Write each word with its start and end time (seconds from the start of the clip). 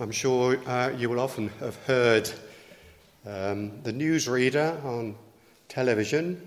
I'm 0.00 0.10
sure 0.10 0.56
uh, 0.66 0.94
you 0.96 1.10
will 1.10 1.20
often 1.20 1.50
have 1.60 1.76
heard 1.84 2.30
um, 3.26 3.82
the 3.82 3.92
newsreader 3.92 4.82
on 4.82 5.14
television 5.68 6.40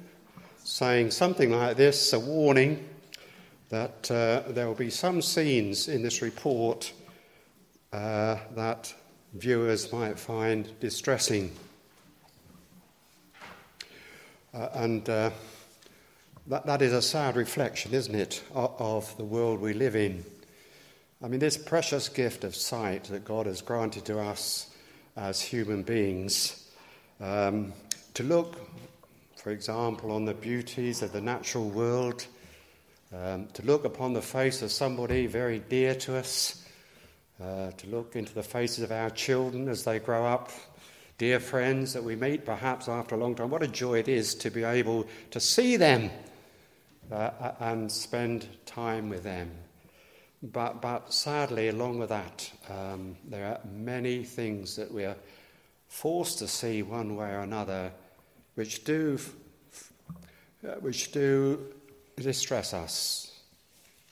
saying 0.64 1.12
something 1.12 1.52
like 1.52 1.78
this 1.78 2.14
a 2.14 2.20
warning 2.20 2.84
that 3.70 4.10
uh, 4.10 4.52
there 4.52 4.66
will 4.66 4.74
be 4.74 4.90
some 4.90 5.22
scenes 5.22 5.88
in 5.88 6.02
this 6.02 6.24
report 6.24 6.94
uh, 7.92 8.38
that 8.56 8.92
viewers 9.36 9.94
might 9.94 10.18
find 10.18 10.72
distressing. 10.80 11.52
Uh, 14.52 14.70
and 14.74 15.08
uh, 15.08 15.30
that, 16.48 16.66
that 16.66 16.82
is 16.82 16.92
a 16.92 17.04
sad 17.04 17.36
reflection, 17.36 17.94
isn't 17.94 18.16
it, 18.16 18.42
of, 18.56 18.74
of 18.80 19.18
the 19.18 19.24
world 19.24 19.60
we 19.60 19.74
live 19.74 19.96
in. 19.96 20.26
I 21.24 21.30
mean, 21.30 21.40
this 21.40 21.56
precious 21.56 22.10
gift 22.10 22.44
of 22.44 22.54
sight 22.54 23.06
that 23.06 23.24
God 23.24 23.46
has 23.46 23.62
granted 23.62 24.04
to 24.06 24.20
us 24.20 24.70
as 25.16 25.40
human 25.40 25.84
beings, 25.84 26.70
um, 27.22 27.72
to 28.16 28.24
look, 28.24 28.58
for 29.38 29.52
example, 29.52 30.12
on 30.12 30.26
the 30.26 30.34
beauties 30.34 31.02
of 31.02 31.14
the 31.14 31.22
natural 31.22 31.70
world, 31.70 32.28
um, 33.16 33.48
to 33.54 33.66
look 33.66 33.86
upon 33.86 34.12
the 34.12 34.22
face 34.22 34.62
of 34.62 34.70
somebody 34.70 35.26
very 35.26 35.60
dear 35.60 35.96
to 35.96 36.18
us, 36.18 36.68
uh, 37.42 37.72
to 37.72 37.88
look 37.88 38.18
into 38.18 38.34
the 38.34 38.44
faces 38.44 38.84
of 38.84 38.92
our 38.92 39.10
children 39.10 39.70
as 39.70 39.86
they 39.86 40.00
grow 40.00 40.26
up, 40.26 40.52
dear 41.18 41.40
friends 41.40 41.94
that 41.94 42.04
we 42.04 42.18
meet 42.18 42.44
perhaps 42.44 42.90
after 42.90 43.16
a 43.16 43.18
long 43.18 43.34
time. 43.34 43.50
What 43.50 43.64
a 43.64 43.68
joy 43.70 44.00
it 44.00 44.10
is 44.10 44.36
to 44.36 44.52
be 44.52 44.66
able 44.66 45.08
to 45.32 45.40
see 45.40 45.78
them 45.78 46.12
uh, 47.10 47.54
and 47.62 47.90
spend 47.90 48.46
time 48.66 49.08
with 49.08 49.24
them. 49.24 49.63
But, 50.52 50.82
but 50.82 51.14
sadly, 51.14 51.70
along 51.70 52.00
with 52.00 52.10
that, 52.10 52.52
um, 52.70 53.16
there 53.26 53.46
are 53.46 53.60
many 53.74 54.26
things 54.26 54.76
that 54.76 54.94
we 54.94 55.06
are 55.06 55.16
forced 55.88 56.40
to 56.40 56.50
see 56.50 56.84
one 56.84 57.16
way 57.16 57.30
or 57.30 57.40
another 57.40 57.94
which 58.56 58.84
do, 58.84 59.18
uh, 60.68 60.72
which 60.82 61.14
do 61.14 61.60
distress 62.18 62.74
us 62.74 63.32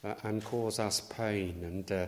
uh, 0.05 0.13
and 0.23 0.41
cause 0.45 0.79
us 0.79 1.01
pain. 1.01 1.59
And 1.63 1.91
uh, 1.91 2.05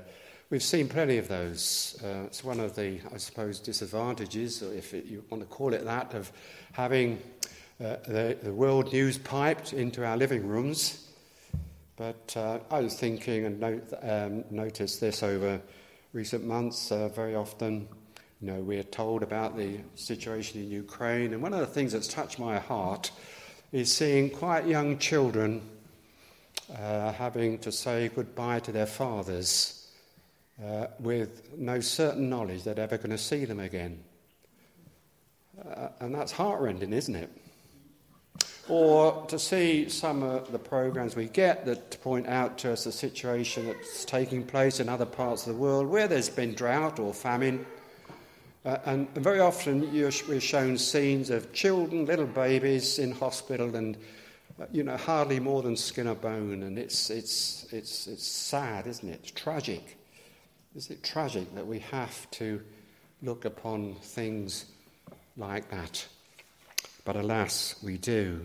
we've 0.49 0.63
seen 0.63 0.87
plenty 0.87 1.17
of 1.17 1.27
those. 1.27 1.99
Uh, 2.01 2.23
it's 2.25 2.45
one 2.45 2.61
of 2.61 2.77
the, 2.77 3.01
I 3.13 3.17
suppose, 3.17 3.59
disadvantages, 3.59 4.61
if 4.61 4.93
it, 4.93 5.05
you 5.05 5.21
want 5.29 5.43
to 5.43 5.49
call 5.49 5.73
it 5.73 5.83
that, 5.83 6.13
of 6.13 6.31
having 6.71 7.19
uh, 7.83 7.97
the, 8.07 8.37
the 8.41 8.53
world 8.53 8.93
news 8.93 9.17
piped 9.17 9.73
into 9.73 10.05
our 10.05 10.15
living 10.15 10.47
rooms. 10.47 11.02
But 11.95 12.33
uh, 12.35 12.59
I 12.71 12.79
was 12.79 12.95
thinking 12.95 13.45
and 13.45 13.81
um, 14.01 14.43
noticed 14.49 14.99
this 14.99 15.21
over 15.21 15.61
recent 16.11 16.43
months. 16.43 16.91
Uh, 16.91 17.09
very 17.09 17.35
often, 17.35 17.87
you 18.41 18.47
know, 18.47 18.61
we're 18.61 18.83
told 18.83 19.21
about 19.21 19.55
the 19.57 19.77
situation 19.95 20.61
in 20.61 20.69
Ukraine, 20.71 21.33
and 21.33 21.41
one 21.41 21.53
of 21.53 21.59
the 21.59 21.67
things 21.67 21.91
that's 21.91 22.07
touched 22.07 22.39
my 22.39 22.57
heart 22.57 23.11
is 23.71 23.91
seeing 23.91 24.29
quite 24.29 24.65
young 24.65 24.97
children 24.97 25.61
uh, 26.75 27.11
having 27.11 27.59
to 27.59 27.71
say 27.71 28.09
goodbye 28.15 28.59
to 28.59 28.71
their 28.71 28.85
fathers 28.85 29.91
uh, 30.63 30.87
with 30.99 31.57
no 31.57 31.79
certain 31.79 32.29
knowledge 32.29 32.63
they're 32.63 32.79
ever 32.79 32.97
going 32.97 33.09
to 33.09 33.17
see 33.17 33.45
them 33.45 33.59
again. 33.59 34.03
Uh, 35.63 35.89
and 35.99 36.13
that's 36.13 36.31
heartrending, 36.31 36.93
isn't 36.93 37.15
it? 37.15 37.29
Or 38.69 39.25
to 39.27 39.37
see 39.37 39.89
some 39.89 40.23
of 40.23 40.51
the 40.51 40.59
programs 40.59 41.15
we 41.15 41.25
get 41.25 41.65
that 41.65 42.01
point 42.01 42.27
out 42.27 42.57
to 42.57 42.71
us 42.71 42.85
the 42.85 42.91
situation 42.91 43.67
that's 43.67 44.05
taking 44.05 44.43
place 44.43 44.79
in 44.79 44.87
other 44.87 45.05
parts 45.05 45.45
of 45.45 45.53
the 45.53 45.59
world 45.59 45.87
where 45.87 46.07
there's 46.07 46.29
been 46.29 46.53
drought 46.53 46.99
or 46.99 47.13
famine. 47.13 47.65
Uh, 48.65 48.77
and 48.85 49.13
very 49.15 49.41
often 49.41 49.91
we're 49.91 50.39
shown 50.39 50.77
scenes 50.77 51.29
of 51.29 51.51
children, 51.51 52.05
little 52.05 52.25
babies 52.25 52.97
in 52.97 53.11
hospital, 53.11 53.75
and 53.75 53.97
uh, 54.61 54.65
you 54.71 54.83
know 54.83 54.95
hardly 54.95 55.37
more 55.37 55.61
than 55.61 55.75
skin 55.75 56.07
or 56.07 56.15
bone. 56.15 56.63
And 56.63 56.79
it's 56.79 57.09
it's 57.09 57.65
it's 57.73 58.07
it's 58.07 58.25
sad, 58.25 58.87
isn't 58.87 59.09
it? 59.09 59.19
It's 59.21 59.31
tragic. 59.31 59.97
Is 60.75 60.89
it 60.89 61.03
tragic 61.03 61.53
that 61.55 61.67
we 61.67 61.79
have 61.79 62.31
to 62.31 62.61
look 63.21 63.43
upon 63.43 63.95
things 63.95 64.65
like 65.35 65.69
that? 65.69 66.07
But 67.05 67.15
alas, 67.15 67.75
we 67.83 67.97
do. 67.97 68.41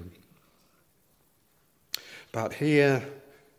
But 2.33 2.53
here 2.53 3.03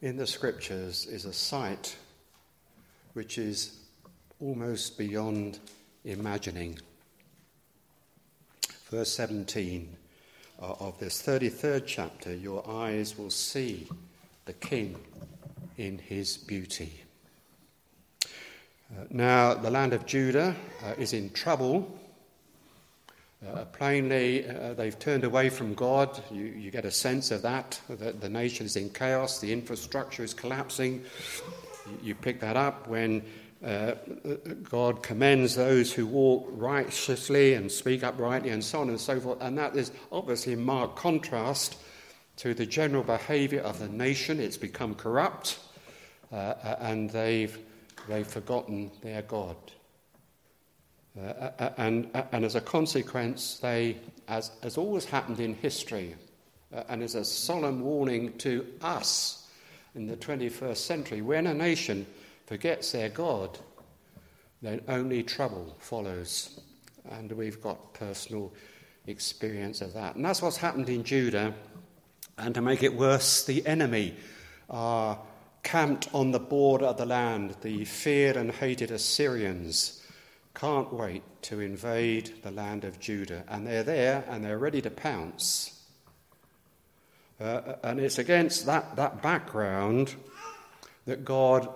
in 0.02 0.18
the 0.18 0.28
scriptures 0.28 1.06
is 1.06 1.26
a 1.26 1.34
sight 1.34 1.96
which 3.14 3.38
is 3.38 3.78
almost 4.40 4.98
beyond 4.98 5.60
imagining. 6.06 6.80
Verse 8.90 9.12
17 9.14 9.96
of 10.60 11.00
this 11.00 11.22
33rd 11.22 11.84
chapter 11.86 12.34
Your 12.36 12.68
eyes 12.70 13.18
will 13.18 13.30
see 13.30 13.88
the 14.46 14.54
King 14.54 14.96
in 15.78 15.98
his 15.98 16.38
beauty. 16.38 17.02
Uh, 18.26 19.04
now, 19.12 19.54
the 19.54 19.70
land 19.70 19.94
of 19.94 20.06
Judah 20.06 20.56
uh, 20.84 20.94
is 20.98 21.14
in 21.14 21.30
trouble 21.30 22.00
uh, 23.48 23.64
plainly, 23.66 24.48
uh, 24.48 24.74
they've 24.74 25.00
turned 25.00 25.24
away 25.24 25.50
from 25.50 25.74
God. 25.74 26.22
You, 26.30 26.44
you 26.44 26.72
get 26.72 26.84
a 26.84 26.92
sense 26.92 27.32
of 27.32 27.42
that, 27.44 27.80
that 27.88 28.20
the 28.20 28.30
nation 28.30 28.66
is 28.66 28.76
in 28.76 28.90
chaos, 28.90 29.40
the 29.40 29.54
infrastructure 29.54 30.24
is 30.24 30.34
collapsing. 30.34 31.04
You, 32.04 32.16
pick 32.16 32.42
that 32.42 32.58
up 32.58 32.88
when 32.88 33.24
uh, 33.66 33.94
God 34.64 35.02
commends 35.02 35.56
those 35.56 35.92
who 35.92 36.06
walk 36.06 36.48
righteously 36.52 37.54
and 37.54 37.72
speak 37.72 38.04
uprightly 38.04 38.50
and 38.50 38.64
so 38.64 38.82
on 38.82 38.90
and 38.90 39.00
so 39.00 39.20
forth. 39.20 39.42
And 39.42 39.58
that 39.58 39.76
is 39.76 39.92
obviously 40.12 40.54
in 40.54 40.62
marked 40.62 40.98
contrast 40.98 41.78
to 42.38 42.54
the 42.54 42.66
general 42.66 43.04
behavior 43.04 43.62
of 43.62 43.80
the 43.80 43.88
nation. 43.88 44.40
It's 44.40 44.58
become 44.58 44.96
corrupt 44.96 45.60
uh, 46.32 46.36
uh, 46.36 46.76
and 46.80 47.10
they've, 47.10 47.58
they've 48.08 48.28
forgotten 48.28 48.92
their 49.02 49.22
God. 49.22 49.56
Uh, 51.18 51.70
and, 51.78 52.10
and 52.32 52.46
as 52.46 52.56
a 52.56 52.62
consequence, 52.62 53.58
they, 53.58 53.98
as 54.28 54.52
has 54.64 54.78
always 54.78 55.06
happened 55.06 55.40
in 55.40 55.54
history, 55.56 56.16
uh, 56.74 56.84
and 56.90 57.02
as 57.02 57.16
a 57.16 57.26
solemn 57.26 57.82
warning 57.82 58.38
to 58.38 58.66
us 58.82 59.48
in 59.96 60.06
the 60.06 60.16
21st 60.16 60.78
century, 60.78 61.22
when 61.22 61.48
a 61.48 61.54
nation 61.54 62.06
forgets 62.46 62.92
their 62.92 63.10
God, 63.10 63.58
then 64.62 64.82
only 64.88 65.24
trouble 65.24 65.76
follows. 65.80 66.60
And 67.10 67.32
we've 67.32 67.62
got 67.62 67.94
personal 67.94 68.54
experience 69.08 69.82
of 69.82 69.94
that. 69.94 70.16
And 70.16 70.24
that's 70.24 70.42
what's 70.42 70.58
happened 70.58 70.90
in 70.90 71.04
Judah. 71.04 71.54
And 72.38 72.54
to 72.56 72.62
make 72.62 72.84
it 72.84 72.96
worse, 72.96 73.44
the 73.44 73.66
enemy 73.66 74.16
are 74.70 75.20
camped 75.64 76.08
on 76.14 76.32
the 76.32 76.40
border 76.40 76.86
of 76.86 76.98
the 76.98 77.06
land, 77.06 77.56
the 77.62 77.84
feared 77.86 78.38
and 78.38 78.52
hated 78.52 78.92
Assyrians 78.92 79.99
can't 80.60 80.92
wait 80.92 81.24
to 81.42 81.62
invade 81.62 82.34
the 82.44 82.52
land 82.52 82.84
of 82.84 83.00
Judah. 83.00 83.44
And 83.48 83.66
they're 83.66 83.84
there 83.84 84.26
and 84.28 84.44
they're 84.44 84.58
ready 84.58 84.82
to 84.82 84.90
pounce. 84.90 85.80
Uh, 87.40 87.76
and 87.84 88.00
it's 88.00 88.20
against 88.20 88.66
that, 88.66 88.98
that 88.98 89.22
background 89.22 90.16
that 91.06 91.24
God 91.24 91.70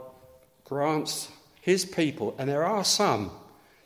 grants 0.66 1.30
his 1.62 1.86
people, 1.86 2.36
and 2.38 2.50
there 2.50 2.66
are 2.66 2.84
some 2.84 3.32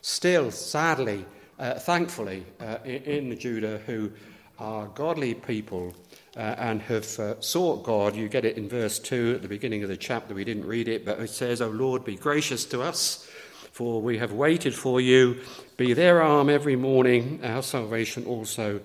still, 0.01 0.49
sadly, 0.49 1.25
uh, 1.59 1.75
thankfully, 1.75 2.43
uh, 2.59 2.77
in, 2.83 3.31
in, 3.31 3.39
Judah 3.39 3.79
who 3.85 4.11
are 4.57 4.87
godly 4.87 5.35
people 5.35 5.93
uh, 6.35 6.55
and 6.57 6.81
have 6.81 7.19
uh, 7.19 7.39
sought 7.39 7.83
God. 7.83 8.15
You 8.15 8.27
get 8.29 8.45
it 8.45 8.57
in 8.57 8.67
verse 8.67 8.97
2 8.97 9.33
at 9.35 9.41
the 9.43 9.47
beginning 9.47 9.83
of 9.83 9.89
the 9.89 9.97
chapter. 9.97 10.33
We 10.33 10.43
didn't 10.43 10.65
read 10.65 10.87
it, 10.87 11.05
but 11.05 11.19
it 11.19 11.29
says, 11.29 11.61
O 11.61 11.69
Lord, 11.69 12.03
be 12.03 12.15
gracious 12.15 12.65
to 12.65 12.81
us 12.81 13.29
for 13.77 14.01
we 14.01 14.17
have 14.17 14.33
waited 14.33 14.73
for 14.73 14.99
you. 14.99 15.39
Be 15.77 15.93
their 15.93 16.19
arm 16.19 16.49
every 16.49 16.75
morning, 16.75 17.39
our 17.43 17.61
salvation 17.61 18.25
also 18.25 18.81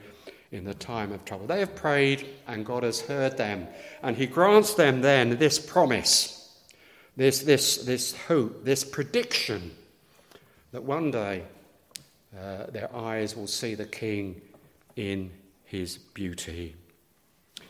in 0.51 0.65
the 0.65 0.75
time 0.75 1.13
of 1.13 1.25
trouble. 1.25 1.47
They 1.47 1.61
have 1.61 1.75
prayed, 1.75 2.27
and 2.47 2.67
God 2.67 2.83
has 2.83 3.01
heard 3.01 3.39
them. 3.39 3.69
And 4.03 4.19
He 4.19 4.27
grants 4.27 4.75
them 4.75 5.01
then 5.01 5.39
this 5.39 5.59
promise, 5.59 6.55
this, 7.17 7.41
this, 7.41 7.79
this 7.79 8.15
hope, 8.15 8.67
this 8.67 8.85
prediction 8.85 9.71
that 10.73 10.83
one 10.83 11.11
day 11.11 11.45
uh, 12.39 12.67
their 12.67 12.95
eyes 12.95 13.35
will 13.35 13.47
see 13.47 13.75
the 13.75 13.87
King 13.87 14.43
in 14.97 15.31
His 15.65 15.97
beauty. 15.97 16.77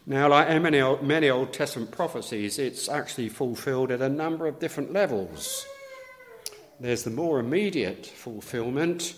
Now, 0.07 0.29
like 0.29 0.49
many, 0.61 0.83
many 1.03 1.31
Old 1.31 1.53
Testament 1.53 1.93
prophecies, 1.93 2.59
it's 2.59 2.89
actually 2.89 3.29
fulfilled 3.29 3.93
at 3.93 4.01
a 4.01 4.09
number 4.09 4.49
of 4.49 4.59
different 4.59 4.93
levels. 4.93 5.65
There's 6.83 7.05
the 7.05 7.11
more 7.11 7.39
immediate 7.39 8.07
fulfillment, 8.07 9.15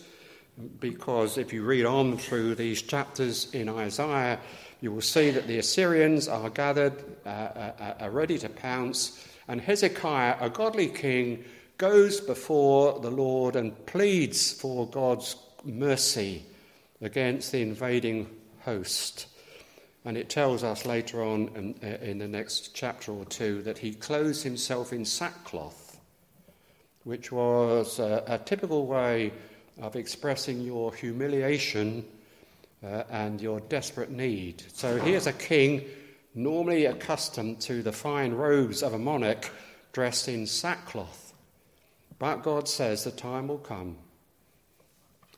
because 0.80 1.38
if 1.38 1.50
you 1.50 1.64
read 1.64 1.86
on 1.86 2.18
through 2.18 2.56
these 2.56 2.82
chapters 2.82 3.50
in 3.54 3.70
Isaiah, 3.70 4.38
you 4.82 4.92
will 4.92 5.00
see 5.00 5.30
that 5.30 5.46
the 5.46 5.58
Assyrians 5.58 6.28
are 6.28 6.50
gathered, 6.50 6.92
uh, 7.24 7.28
uh, 7.28 7.72
uh, 7.80 7.94
are 8.00 8.10
ready 8.10 8.36
to 8.36 8.50
pounce, 8.50 9.26
and 9.48 9.62
Hezekiah, 9.62 10.36
a 10.40 10.50
godly 10.50 10.88
king 10.88 11.42
goes 11.78 12.20
before 12.20 13.00
the 13.00 13.10
Lord 13.10 13.56
and 13.56 13.86
pleads 13.86 14.52
for 14.52 14.86
God's 14.86 15.36
mercy 15.64 16.44
against 17.00 17.50
the 17.50 17.62
invading 17.62 18.28
host. 18.60 19.26
And 20.04 20.18
it 20.18 20.28
tells 20.28 20.62
us 20.62 20.84
later 20.84 21.22
on 21.22 21.48
in, 21.56 21.88
in, 22.02 22.18
the 22.18 22.28
next 22.28 22.74
chapter 22.74 23.10
or 23.10 23.24
two 23.24 23.62
that 23.62 23.78
he 23.78 23.94
clothes 23.94 24.42
himself 24.42 24.92
in 24.92 25.06
sackcloth, 25.06 25.83
which 27.04 27.30
was 27.30 27.98
a, 27.98 28.24
a 28.26 28.38
typical 28.38 28.86
way 28.86 29.32
of 29.80 29.96
expressing 29.96 30.60
your 30.60 30.94
humiliation 30.94 32.04
uh, 32.84 33.04
and 33.10 33.40
your 33.40 33.60
desperate 33.60 34.10
need. 34.10 34.62
So 34.72 34.98
here's 34.98 35.26
a 35.26 35.32
king, 35.32 35.84
normally 36.34 36.86
accustomed 36.86 37.60
to 37.62 37.82
the 37.82 37.92
fine 37.92 38.32
robes 38.32 38.82
of 38.82 38.94
a 38.94 38.98
monarch, 38.98 39.50
dressed 39.92 40.28
in 40.28 40.46
sackcloth. 40.46 41.32
But 42.18 42.42
God 42.42 42.68
says 42.68 43.04
the 43.04 43.10
time 43.10 43.48
will 43.48 43.58
come 43.58 43.96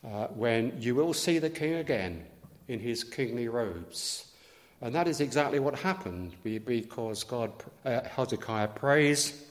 uh, 0.04 0.28
when 0.28 0.80
you 0.80 0.94
will 0.94 1.14
see 1.14 1.38
the 1.38 1.50
king 1.50 1.74
again 1.74 2.24
in 2.68 2.80
his 2.80 3.04
kingly 3.04 3.48
robes. 3.48 4.32
And 4.80 4.94
that 4.94 5.08
is 5.08 5.20
exactly 5.20 5.58
what 5.58 5.78
happened 5.78 6.34
because 6.42 7.24
God, 7.24 7.52
uh, 7.84 8.02
Hezekiah 8.04 8.68
prays, 8.68 9.45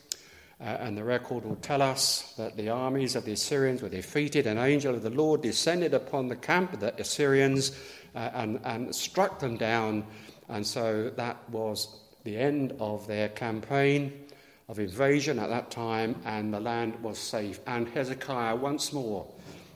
uh, 0.62 0.64
and 0.64 0.98
the 0.98 1.04
record 1.04 1.44
will 1.44 1.58
tell 1.58 1.82
us 1.82 2.34
that 2.38 2.56
the 2.56 2.70
armies 2.70 3.16
of 3.16 3.26
the 3.26 3.34
Assyrians 3.34 3.82
were 3.82 3.90
defeated. 3.90 4.48
An 4.48 4.58
angel 4.58 4.96
of 4.96 5.04
the 5.04 5.10
Lord 5.10 5.42
descended 5.42 5.94
upon 5.94 6.28
the 6.28 6.36
camp 6.36 6.74
of 6.74 6.80
the 6.80 7.00
Assyrians 7.00 7.78
uh, 8.16 8.30
and, 8.34 8.60
and 8.64 8.96
struck 8.96 9.40
them 9.40 9.58
down. 9.58 10.06
And 10.48 10.66
so 10.66 11.12
that 11.18 11.38
was 11.50 12.00
the 12.24 12.38
end 12.38 12.74
of 12.80 13.06
their 13.08 13.30
campaign 13.30 14.26
of 14.68 14.80
invasion 14.80 15.40
at 15.40 15.50
that 15.50 15.70
time, 15.70 16.16
and 16.26 16.54
the 16.54 16.60
land 16.60 17.02
was 17.04 17.20
safe. 17.20 17.60
And 17.68 17.88
Hezekiah 17.90 18.56
once 18.56 18.94
more 18.94 19.28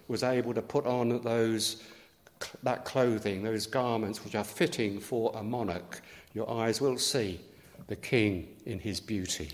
was 0.08 0.24
able 0.24 0.54
to 0.54 0.62
put 0.62 0.86
on 0.86 1.22
those 1.22 1.84
that 2.64 2.86
clothing, 2.86 3.44
those 3.44 3.68
garments 3.68 4.24
which 4.24 4.34
are 4.34 4.46
fitting 4.46 5.00
for 5.00 5.32
a 5.36 5.44
monarch. 5.44 6.02
Your 6.34 6.50
eyes 6.50 6.80
will 6.80 6.98
see 6.98 7.42
the 7.88 7.96
king 7.98 8.48
in 8.66 8.80
his 8.80 9.00
beauty. 9.00 9.52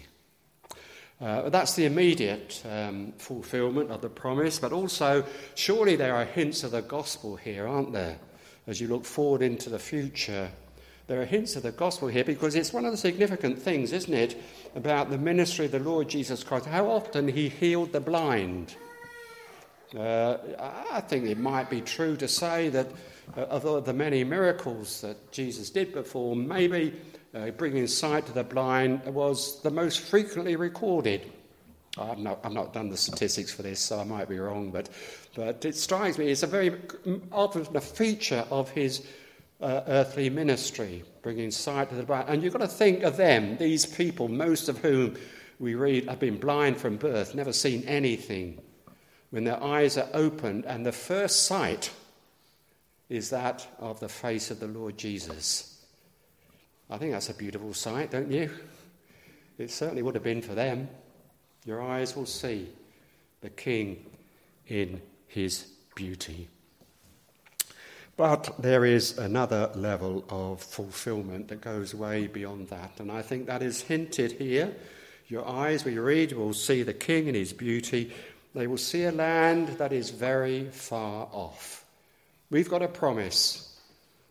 Uh, 1.21 1.49
that's 1.49 1.75
the 1.75 1.85
immediate 1.85 2.61
um, 2.69 3.13
fulfillment 3.17 3.89
of 3.89 4.01
the 4.01 4.09
promise, 4.09 4.59
but 4.59 4.73
also, 4.73 5.23
surely 5.55 5.95
there 5.95 6.15
are 6.15 6.25
hints 6.25 6.63
of 6.63 6.71
the 6.71 6.81
gospel 6.81 7.35
here, 7.35 7.67
aren't 7.67 7.93
there? 7.93 8.17
As 8.67 8.81
you 8.81 8.87
look 8.87 9.05
forward 9.05 9.41
into 9.41 9.69
the 9.69 9.79
future, 9.79 10.51
there 11.07 11.21
are 11.21 11.25
hints 11.25 11.55
of 11.55 11.63
the 11.63 11.71
gospel 11.71 12.09
here 12.09 12.23
because 12.23 12.55
it's 12.55 12.73
one 12.73 12.83
of 12.83 12.91
the 12.91 12.97
significant 12.97 13.61
things, 13.61 13.93
isn't 13.93 14.13
it, 14.13 14.41
about 14.75 15.09
the 15.09 15.17
ministry 15.17 15.65
of 15.65 15.71
the 15.71 15.79
Lord 15.79 16.09
Jesus 16.09 16.43
Christ, 16.43 16.65
how 16.65 16.89
often 16.89 17.27
he 17.27 17.47
healed 17.47 17.93
the 17.93 18.01
blind 18.01 18.75
uh, 19.97 20.37
I 20.91 21.01
think 21.01 21.25
it 21.25 21.37
might 21.37 21.69
be 21.69 21.81
true 21.81 22.17
to 22.17 22.27
say 22.27 22.69
that 22.69 22.87
uh, 23.37 23.41
of 23.41 23.85
the 23.85 23.93
many 23.93 24.23
miracles 24.23 25.01
that 25.01 25.31
Jesus 25.31 25.69
did 25.69 25.93
perform, 25.93 26.47
maybe 26.47 26.93
uh, 27.35 27.51
bringing 27.51 27.85
sight 27.85 28.25
to 28.25 28.31
the 28.31 28.43
blind 28.43 29.03
was 29.05 29.61
the 29.61 29.69
most 29.69 29.99
frequently 29.99 30.55
recorded. 30.55 31.31
I've 31.97 32.17
not, 32.17 32.39
I've 32.43 32.53
not 32.53 32.73
done 32.73 32.89
the 32.89 32.97
statistics 32.97 33.53
for 33.53 33.61
this, 33.61 33.79
so 33.79 33.99
I 33.99 34.03
might 34.03 34.29
be 34.29 34.39
wrong, 34.39 34.71
but, 34.71 34.89
but 35.35 35.63
it 35.65 35.75
strikes 35.75 36.17
me 36.17 36.29
it's 36.29 36.43
a 36.43 36.47
very 36.47 36.73
often 37.31 37.67
a 37.75 37.81
feature 37.81 38.45
of 38.49 38.69
his 38.71 39.05
uh, 39.61 39.81
earthly 39.87 40.29
ministry, 40.29 41.03
bringing 41.21 41.51
sight 41.51 41.89
to 41.89 41.95
the 41.95 42.03
blind. 42.03 42.29
And 42.29 42.43
you've 42.43 42.53
got 42.53 42.59
to 42.59 42.67
think 42.67 43.03
of 43.03 43.17
them, 43.17 43.57
these 43.57 43.85
people, 43.85 44.27
most 44.27 44.67
of 44.67 44.79
whom 44.79 45.15
we 45.59 45.75
read 45.75 46.09
have 46.09 46.19
been 46.19 46.37
blind 46.37 46.77
from 46.77 46.97
birth, 46.97 47.35
never 47.35 47.53
seen 47.53 47.83
anything 47.83 48.61
when 49.29 49.43
their 49.43 49.61
eyes 49.61 49.97
are 49.97 50.09
opened, 50.13 50.65
and 50.65 50.85
the 50.85 50.91
first 50.91 51.45
sight 51.45 51.91
is 53.09 53.29
that 53.29 53.67
of 53.79 53.99
the 53.99 54.09
face 54.09 54.51
of 54.51 54.59
the 54.59 54.67
Lord 54.67 54.97
Jesus. 54.97 55.74
I 56.89 56.97
think 56.97 57.11
that's 57.11 57.29
a 57.29 57.33
beautiful 57.33 57.73
sight, 57.73 58.11
don't 58.11 58.31
you? 58.31 58.49
It 59.57 59.71
certainly 59.71 60.03
would 60.03 60.15
have 60.15 60.23
been 60.23 60.41
for 60.41 60.53
them. 60.53 60.89
Your 61.65 61.81
eyes 61.81 62.15
will 62.15 62.25
see 62.25 62.69
the 63.41 63.49
King 63.49 64.05
in 64.67 65.01
his 65.27 65.67
beauty. 65.95 66.47
But 68.17 68.55
there 68.59 68.85
is 68.85 69.17
another 69.17 69.71
level 69.75 70.23
of 70.29 70.61
fulfillment 70.61 71.47
that 71.49 71.61
goes 71.61 71.93
way 71.93 72.27
beyond 72.27 72.69
that, 72.69 72.99
and 72.99 73.11
I 73.11 73.21
think 73.21 73.47
that 73.47 73.61
is 73.61 73.81
hinted 73.81 74.33
here. 74.33 74.73
Your 75.27 75.45
eyes, 75.45 75.83
we 75.83 75.97
read, 75.97 76.31
will 76.31 76.53
see 76.53 76.83
the 76.83 76.93
King 76.93 77.27
in 77.27 77.35
his 77.35 77.51
beauty, 77.51 78.13
they 78.53 78.67
will 78.67 78.77
see 78.77 79.03
a 79.03 79.11
land 79.11 79.67
that 79.79 79.91
is 79.91 80.11
very 80.11 80.69
far 80.69 81.27
off. 81.31 81.83
We've 82.49 82.69
got 82.69 82.81
a 82.81 82.87
promise 82.87 83.74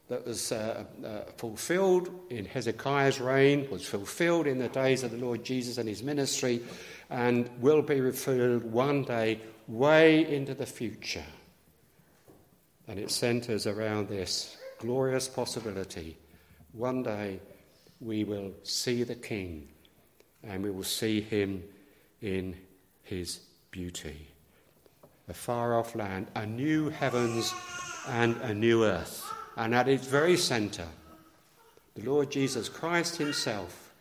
that 0.09 0.27
was 0.27 0.53
uh, 0.53 0.85
uh, 1.05 1.21
fulfilled 1.37 2.11
in 2.31 2.45
Hezekiah's 2.45 3.21
reign, 3.21 3.69
was 3.71 3.87
fulfilled 3.87 4.47
in 4.47 4.59
the 4.59 4.69
days 4.69 5.03
of 5.03 5.11
the 5.11 5.17
Lord 5.17 5.45
Jesus 5.45 5.79
and 5.79 5.89
his 5.89 6.03
ministry, 6.03 6.61
and 7.11 7.49
will 7.61 7.83
be 7.83 8.01
fulfilled 8.01 8.65
one 8.65 9.03
day 9.05 9.41
way 9.67 10.35
into 10.35 10.55
the 10.55 10.67
future. 10.67 11.25
And 12.87 12.99
it 12.99 13.11
centers 13.11 13.67
around 13.67 14.09
this 14.09 14.59
glorious 14.79 15.27
possibility. 15.27 16.19
One 16.73 17.03
day 17.03 17.41
we 18.01 18.25
will 18.25 18.53
see 18.63 19.05
the 19.05 19.15
King 19.15 19.69
and 20.43 20.63
we 20.63 20.71
will 20.71 20.83
see 20.83 21.23
him 21.23 21.63
in 22.21 22.57
his 23.03 23.41
beauty. 23.71 24.29
A 25.29 25.33
far 25.33 25.79
off 25.79 25.95
land, 25.95 26.27
a 26.35 26.45
new 26.45 26.91
heavens 26.91 27.55
and 28.09 28.37
a 28.43 28.55
new 28.55 28.85
earth. 28.85 29.24
And 29.57 29.75
at 29.75 29.89
its 29.89 30.07
very 30.07 30.37
centre, 30.37 30.89
the 31.95 32.03
Lord 32.03 32.31
Jesus 32.31 32.69
Christ 32.69 33.17
Himself, 33.17 33.93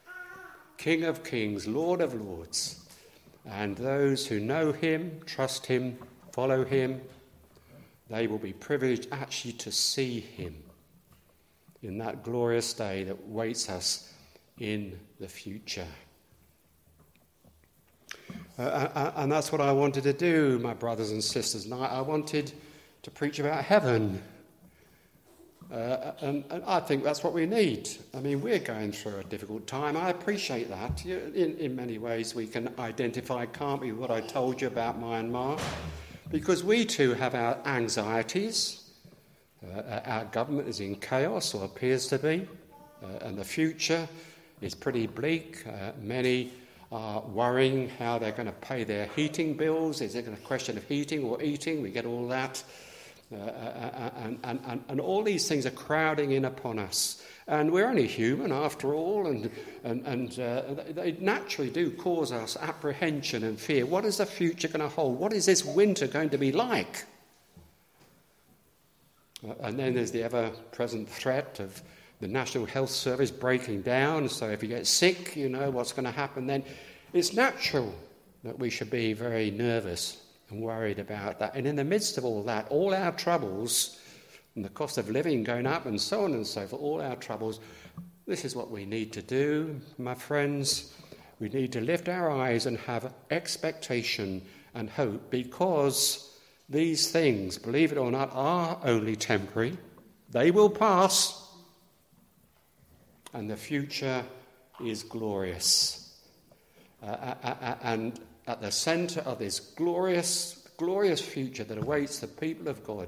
King 0.78 1.04
of 1.04 1.24
kings, 1.24 1.68
Lord 1.68 2.02
of 2.02 2.14
lords. 2.14 2.80
And 3.46 3.76
those 3.78 4.26
who 4.26 4.40
know 4.40 4.72
Him, 4.72 5.22
trust 5.26 5.66
Him, 5.66 5.98
follow 6.32 6.66
Him, 6.66 7.02
they 8.10 8.28
will 8.28 8.40
be 8.40 8.54
privileged 8.54 9.08
actually 9.12 9.54
to 9.54 9.72
see 9.72 10.20
Him 10.20 10.56
in 11.82 11.98
that 12.00 12.24
glorious 12.24 12.74
day 12.74 13.04
that 13.04 13.28
waits 13.28 13.70
us 13.70 14.12
in 14.60 14.98
the 15.20 15.28
future. 15.28 15.88
Uh, 18.58 18.62
uh, 18.62 18.92
uh, 18.94 19.14
and 19.18 19.32
that's 19.32 19.52
what 19.52 19.62
I 19.62 19.72
wanted 19.72 20.04
to 20.04 20.14
do, 20.14 20.60
my 20.60 20.74
brothers 20.74 21.12
and 21.12 21.24
sisters. 21.24 21.66
And 21.66 21.74
I, 21.74 21.86
I 21.86 22.02
wanted 22.02 22.52
to 23.01 23.12
preach 23.12 23.39
about 23.39 23.63
heaven. 23.63 24.22
Uh, 25.72 26.12
and, 26.22 26.43
and, 26.51 26.63
I 26.65 26.79
think 26.79 27.03
that's 27.03 27.24
what 27.24 27.34
we 27.34 27.46
need. 27.46 27.89
I 28.13 28.20
mean, 28.20 28.41
we're 28.41 28.60
going 28.60 28.91
through 28.91 29.17
a 29.20 29.24
difficult 29.24 29.65
time. 29.65 29.98
I 29.98 30.10
appreciate 30.10 30.70
that. 30.70 31.03
In, 31.05 31.58
in 31.58 31.75
many 31.75 31.98
ways, 31.98 32.36
we 32.36 32.46
can 32.46 32.72
identify, 32.77 33.46
can't 33.48 33.82
we, 33.82 33.91
what 33.91 34.12
I 34.12 34.22
told 34.22 34.62
you 34.62 34.67
about 34.67 35.01
Myanmar? 35.01 35.60
Because 36.29 36.63
we 36.63 36.86
too 36.86 37.13
have 37.13 37.34
our 37.34 37.58
anxieties. 37.65 38.91
Uh, 39.63 40.00
our 40.05 40.25
government 40.25 40.67
is 40.67 40.79
in 40.79 40.96
chaos, 40.96 41.53
or 41.53 41.65
appears 41.65 42.08
to 42.08 42.20
be, 42.20 42.48
uh, 43.03 43.25
and 43.25 43.38
the 43.38 43.46
future 43.46 44.08
is 44.62 44.75
pretty 44.75 45.08
bleak. 45.08 45.63
many 46.01 46.51
are 46.93 47.22
worrying 47.22 47.89
how 47.98 48.20
they're 48.20 48.32
going 48.32 48.46
to 48.46 48.51
pay 48.51 48.84
their 48.84 49.08
heating 49.15 49.58
bills. 49.58 50.00
Is 50.00 50.13
it 50.15 50.27
a 50.27 50.32
question 50.46 50.77
of 50.77 50.84
heating 50.88 51.24
or 51.24 51.41
eating? 51.41 51.82
We 51.82 51.89
get 51.89 52.05
all 52.05 52.27
that. 52.27 52.63
Uh, 53.34 53.38
uh, 53.38 53.50
uh, 53.50 54.10
and, 54.24 54.40
and, 54.44 54.60
and, 54.68 54.84
and, 54.90 55.02
all 55.02 55.24
these 55.24 55.48
things 55.48 55.66
are 55.66 55.72
crowding 55.72 56.32
in 56.32 56.46
upon 56.46 56.78
us. 56.78 57.24
And 57.48 57.72
we're 57.72 57.88
only 57.88 58.06
human 58.06 58.52
after 58.52 58.94
all, 58.94 59.28
and, 59.28 59.50
and, 59.84 60.06
and 60.06 60.40
uh, 60.40 60.62
they 60.92 61.13
naturally 61.20 61.72
do 61.72 61.90
cause 61.92 62.32
us 62.32 62.56
apprehension 62.58 63.44
and 63.44 63.60
fear. 63.60 63.86
What 63.86 64.06
is 64.06 64.18
the 64.18 64.25
future 64.25 64.68
going 64.68 64.82
to 64.82 64.88
hold? 64.88 65.20
What 65.20 65.34
is 65.34 65.46
this 65.48 65.66
winter 65.66 66.06
going 66.06 66.30
to 66.30 66.38
be 66.38 66.52
like? 66.52 67.06
And 69.62 69.80
then 69.80 69.96
there's 69.96 70.12
the 70.12 70.24
ever 70.24 70.52
present 70.72 71.10
threat 71.10 71.60
of 71.60 71.82
the 72.22 72.28
National 72.28 72.66
Health 72.66 72.92
Service 72.92 73.32
breaking 73.32 73.82
down. 73.82 74.30
So 74.30 74.50
if 74.50 74.62
you 74.62 74.70
get 74.70 74.86
sick, 74.86 75.36
you 75.36 75.50
know 75.50 75.72
what's 75.72 75.92
going 75.92 76.06
to 76.06 76.12
happen 76.12 76.46
then. 76.46 76.63
It's 77.13 77.34
natural 77.34 77.94
that 78.44 78.60
we 78.60 78.70
should 78.70 78.90
be 78.90 79.13
very 79.13 79.50
nervous 79.50 80.23
and 80.53 80.62
worried 80.62 81.00
about 81.00 81.39
that. 81.39 81.55
And 81.55 81.65
in 81.65 81.75
the 81.75 81.83
midst 81.83 82.17
of 82.17 82.25
all 82.25 82.43
that, 82.43 82.67
all 82.69 82.93
our 82.93 83.12
troubles, 83.12 84.00
and 84.55 84.63
the 84.63 84.69
cost 84.69 84.98
of 84.98 85.10
living 85.10 85.43
going 85.43 85.65
up, 85.65 85.86
and 85.86 86.00
so 86.00 86.25
on 86.25 86.33
and 86.33 86.45
so 86.45 86.67
forth, 86.67 86.81
all 86.81 87.01
our 87.01 87.15
troubles, 87.15 87.60
this 88.27 88.45
is 88.45 88.55
what 88.55 88.69
we 88.69 88.86
need 88.86 89.12
to 89.13 89.22
do, 89.22 89.79
my 89.98 90.13
friends. 90.13 90.93
We 91.39 91.50
need 91.50 91.74
to 91.74 91.81
lift 91.81 92.07
our 92.07 92.29
eyes 92.29 92.67
and 92.67 92.77
have 92.77 93.13
expectation 93.31 94.43
and 94.75 94.89
hope 94.89 95.29
because 95.29 96.38
these 96.69 97.12
things, 97.12 97.57
believe 97.57 97.91
it 97.91 97.98
or 97.98 98.12
not, 98.12 98.29
are 98.33 98.79
only 98.83 99.15
temporary. 99.15 99.77
They 100.29 100.51
will 100.51 100.69
pass 100.69 101.51
and 103.33 103.50
the 103.50 103.57
future 103.57 104.24
is 104.86 105.03
glorious. 105.03 106.15
Uh, 107.01 107.07
uh, 107.07 107.36
uh, 107.43 107.55
uh, 107.62 107.75
and 107.81 108.19
at 108.48 108.62
the 108.62 108.72
center 108.72 109.22
of 109.22 109.40
this 109.40 109.60
glorious, 109.60 110.68
glorious 110.78 111.22
future 111.22 111.64
that 111.64 111.78
awaits 111.78 112.20
the 112.20 112.28
people 112.28 112.68
of 112.68 112.84
God 112.84 113.08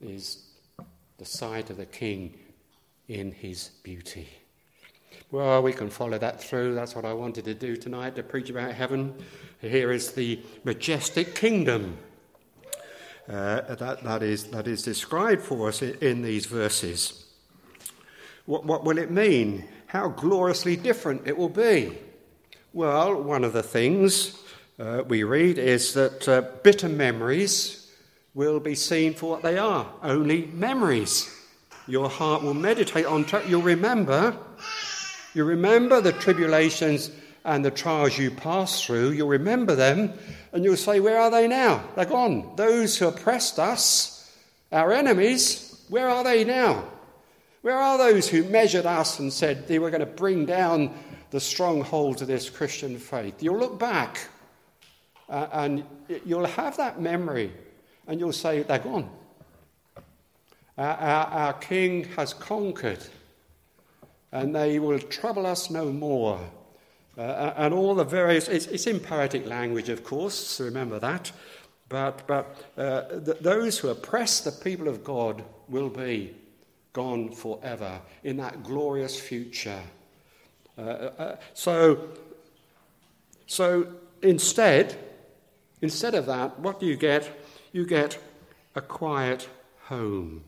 is 0.00 0.44
the 1.18 1.24
sight 1.24 1.70
of 1.70 1.76
the 1.76 1.86
King 1.86 2.38
in 3.08 3.32
his 3.32 3.70
beauty. 3.82 4.28
Well, 5.30 5.62
we 5.62 5.72
can 5.72 5.88
follow 5.88 6.18
that 6.18 6.42
through. 6.42 6.74
That's 6.74 6.94
what 6.94 7.04
I 7.04 7.12
wanted 7.12 7.44
to 7.46 7.54
do 7.54 7.76
tonight 7.76 8.16
to 8.16 8.22
preach 8.22 8.50
about 8.50 8.74
heaven. 8.74 9.14
Here 9.60 9.92
is 9.92 10.12
the 10.12 10.40
majestic 10.64 11.34
kingdom 11.34 11.98
uh, 13.28 13.62
that, 13.74 14.02
that, 14.02 14.22
is, 14.22 14.44
that 14.48 14.66
is 14.66 14.82
described 14.82 15.42
for 15.42 15.68
us 15.68 15.80
in, 15.80 15.96
in 16.00 16.22
these 16.22 16.46
verses. 16.46 17.26
What, 18.46 18.64
what 18.64 18.84
will 18.84 18.98
it 18.98 19.10
mean? 19.10 19.68
How 19.86 20.08
gloriously 20.08 20.76
different 20.76 21.26
it 21.26 21.36
will 21.36 21.48
be. 21.48 21.96
Well, 22.74 23.22
one 23.22 23.44
of 23.44 23.52
the 23.52 23.62
things 23.62 24.38
uh, 24.78 25.02
we 25.06 25.24
read 25.24 25.58
is 25.58 25.92
that 25.94 26.26
uh, 26.26 26.40
bitter 26.62 26.88
memories 26.88 27.90
will 28.32 28.60
be 28.60 28.74
seen 28.74 29.12
for 29.12 29.30
what 29.30 29.42
they 29.42 29.58
are 29.58 29.86
only 30.02 30.46
memories. 30.46 31.28
Your 31.86 32.08
heart 32.08 32.42
will 32.42 32.54
meditate 32.54 33.04
on, 33.04 33.26
you'll 33.46 33.60
remember 33.60 34.36
you 35.34 35.44
remember 35.44 36.00
the 36.00 36.12
tribulations 36.12 37.10
and 37.44 37.64
the 37.64 37.70
trials 37.70 38.18
you 38.18 38.30
passed 38.30 38.84
through, 38.84 39.10
you'll 39.10 39.28
remember 39.28 39.74
them, 39.74 40.12
and 40.52 40.62
you'll 40.62 40.76
say, 40.76 41.00
Where 41.00 41.18
are 41.18 41.30
they 41.30 41.48
now? 41.48 41.82
They're 41.96 42.04
gone. 42.04 42.54
Those 42.56 42.96
who 42.96 43.08
oppressed 43.08 43.58
us, 43.58 44.30
our 44.70 44.92
enemies, 44.92 45.84
where 45.88 46.08
are 46.08 46.22
they 46.22 46.44
now? 46.44 46.84
Where 47.62 47.78
are 47.78 47.96
those 47.96 48.28
who 48.28 48.44
measured 48.44 48.86
us 48.86 49.18
and 49.18 49.32
said 49.32 49.68
they 49.68 49.78
were 49.78 49.90
going 49.90 50.00
to 50.00 50.06
bring 50.06 50.44
down 50.46 50.94
the 51.32 51.40
strongholds 51.40 52.22
of 52.22 52.28
this 52.28 52.48
Christian 52.48 52.96
faith? 52.98 53.42
You'll 53.42 53.58
look 53.58 53.78
back 53.78 54.28
uh, 55.28 55.48
and 55.52 55.84
you'll 56.24 56.46
have 56.46 56.76
that 56.76 57.00
memory 57.00 57.52
and 58.06 58.20
you'll 58.20 58.32
say, 58.32 58.62
They're 58.62 58.78
gone. 58.78 59.10
our, 60.78 60.96
our 60.96 61.52
King 61.54 62.04
has 62.16 62.32
conquered 62.32 63.04
and 64.30 64.54
they 64.54 64.78
will 64.78 64.98
trouble 64.98 65.46
us 65.46 65.70
no 65.70 65.92
more. 65.92 66.40
Uh, 67.16 67.52
and 67.56 67.74
all 67.74 67.94
the 67.94 68.04
various, 68.04 68.48
it's, 68.48 68.66
it's, 68.66 68.86
in 68.86 68.98
poetic 68.98 69.46
language, 69.46 69.90
of 69.90 70.02
course, 70.02 70.34
so 70.34 70.64
remember 70.64 70.98
that. 70.98 71.30
But, 71.90 72.26
but 72.26 72.72
uh, 72.78 73.20
th- 73.20 73.38
those 73.40 73.78
who 73.78 73.88
oppress 73.88 74.40
the 74.40 74.52
people 74.52 74.88
of 74.88 75.04
God 75.04 75.44
will 75.68 75.90
be 75.90 76.34
gone 76.94 77.32
forever 77.32 78.00
in 78.24 78.38
that 78.38 78.62
glorious 78.62 79.20
future. 79.20 79.82
Uh, 80.76 80.80
uh 80.80 81.36
so, 81.54 82.08
so 83.46 83.86
instead, 84.22 84.96
instead 85.80 86.14
of 86.14 86.26
that, 86.26 86.58
what 86.58 86.80
do 86.80 86.86
you 86.86 86.96
get? 86.96 87.30
You 87.72 87.86
get 87.86 88.18
a 88.74 88.80
quiet 88.80 89.48
home. 89.84 90.44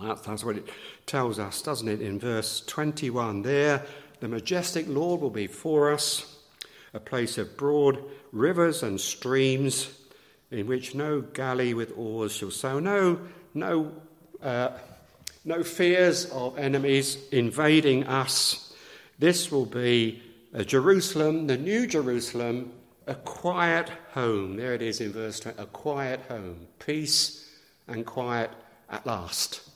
That's, 0.00 0.22
that's 0.22 0.44
what 0.44 0.56
it 0.56 0.68
tells 1.06 1.38
us, 1.38 1.62
doesn't 1.62 1.88
it, 1.88 2.00
in 2.00 2.18
verse 2.18 2.62
21? 2.66 3.42
There, 3.42 3.84
the 4.20 4.28
majestic 4.28 4.86
Lord 4.88 5.20
will 5.20 5.30
be 5.30 5.46
for 5.46 5.92
us, 5.92 6.38
a 6.94 7.00
place 7.00 7.38
of 7.38 7.56
broad 7.56 8.02
rivers 8.32 8.82
and 8.82 9.00
streams, 9.00 9.90
in 10.50 10.66
which 10.66 10.94
no 10.94 11.20
galley 11.20 11.74
with 11.74 11.92
oars 11.96 12.32
shall 12.32 12.50
sail, 12.50 12.80
no, 12.80 13.20
no, 13.54 13.92
uh, 14.42 14.70
no 15.44 15.62
fears 15.62 16.26
of 16.26 16.58
enemies 16.58 17.18
invading 17.30 18.04
us. 18.04 18.69
This 19.20 19.52
will 19.52 19.66
be 19.66 20.22
Jerusalem, 20.64 21.46
the 21.46 21.58
new 21.58 21.86
Jerusalem, 21.86 22.72
a 23.06 23.14
quiet 23.14 23.90
home. 24.14 24.56
There 24.56 24.72
it 24.72 24.80
is 24.80 25.02
in 25.02 25.12
verse 25.12 25.40
20, 25.40 25.60
a 25.60 25.66
quiet 25.66 26.20
home, 26.26 26.66
peace 26.78 27.46
and 27.86 28.06
quiet 28.06 28.50
at 28.88 29.04
last. 29.04 29.68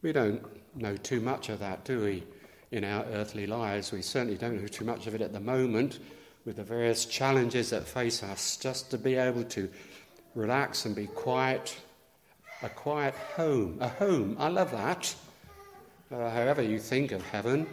We 0.00 0.12
don't 0.12 0.46
know 0.76 0.96
too 0.96 1.20
much 1.20 1.48
of 1.48 1.58
that, 1.58 1.84
do 1.84 2.04
we, 2.04 2.22
in 2.70 2.84
our 2.84 3.04
earthly 3.06 3.48
lives? 3.48 3.90
We 3.90 4.00
certainly 4.00 4.36
don't 4.36 4.62
know 4.62 4.68
too 4.68 4.84
much 4.84 5.08
of 5.08 5.14
it 5.16 5.22
at 5.22 5.32
the 5.32 5.40
moment 5.40 5.98
with 6.44 6.54
the 6.54 6.62
various 6.62 7.04
challenges 7.04 7.70
that 7.70 7.84
face 7.84 8.22
us. 8.22 8.56
Just 8.58 8.92
to 8.92 8.96
be 8.96 9.16
able 9.16 9.42
to 9.42 9.68
relax 10.36 10.84
and 10.84 10.94
be 10.94 11.08
quiet, 11.08 11.76
a 12.62 12.68
quiet 12.68 13.16
home. 13.34 13.78
A 13.80 13.88
home, 13.88 14.36
I 14.38 14.46
love 14.46 14.70
that. 14.70 15.12
Uh, 16.12 16.30
however, 16.30 16.62
you 16.62 16.78
think 16.78 17.10
of 17.10 17.22
heaven 17.22 17.66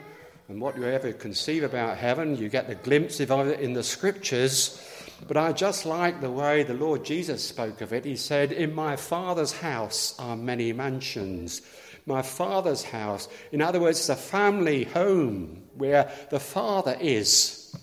and 0.47 0.61
what 0.61 0.77
you 0.77 0.85
ever 0.85 1.11
conceive 1.11 1.63
about 1.63 1.97
heaven, 1.97 2.37
you 2.37 2.49
get 2.49 2.67
the 2.67 2.75
glimpse 2.75 3.19
of 3.19 3.31
it 3.31 3.59
in 3.59 3.73
the 3.73 3.83
scriptures. 3.83 4.81
But 5.27 5.37
I 5.37 5.53
just 5.53 5.85
like 5.85 6.21
the 6.21 6.29
way 6.29 6.63
the 6.63 6.73
Lord 6.73 7.05
Jesus 7.05 7.43
spoke 7.43 7.81
of 7.81 7.93
it. 7.93 8.05
He 8.05 8.15
said, 8.15 8.51
In 8.51 8.75
my 8.75 8.95
Father's 8.95 9.53
house 9.53 10.13
are 10.19 10.35
many 10.35 10.73
mansions 10.73 11.61
my 12.05 12.21
Father's 12.21 12.83
house. 12.83 13.27
In 13.51 13.61
other 13.61 13.79
words, 13.79 13.99
it's 13.99 14.09
a 14.09 14.15
family 14.15 14.83
home 14.83 15.63
where 15.73 16.11
the 16.29 16.39
Father 16.39 16.97
is. 16.99 17.75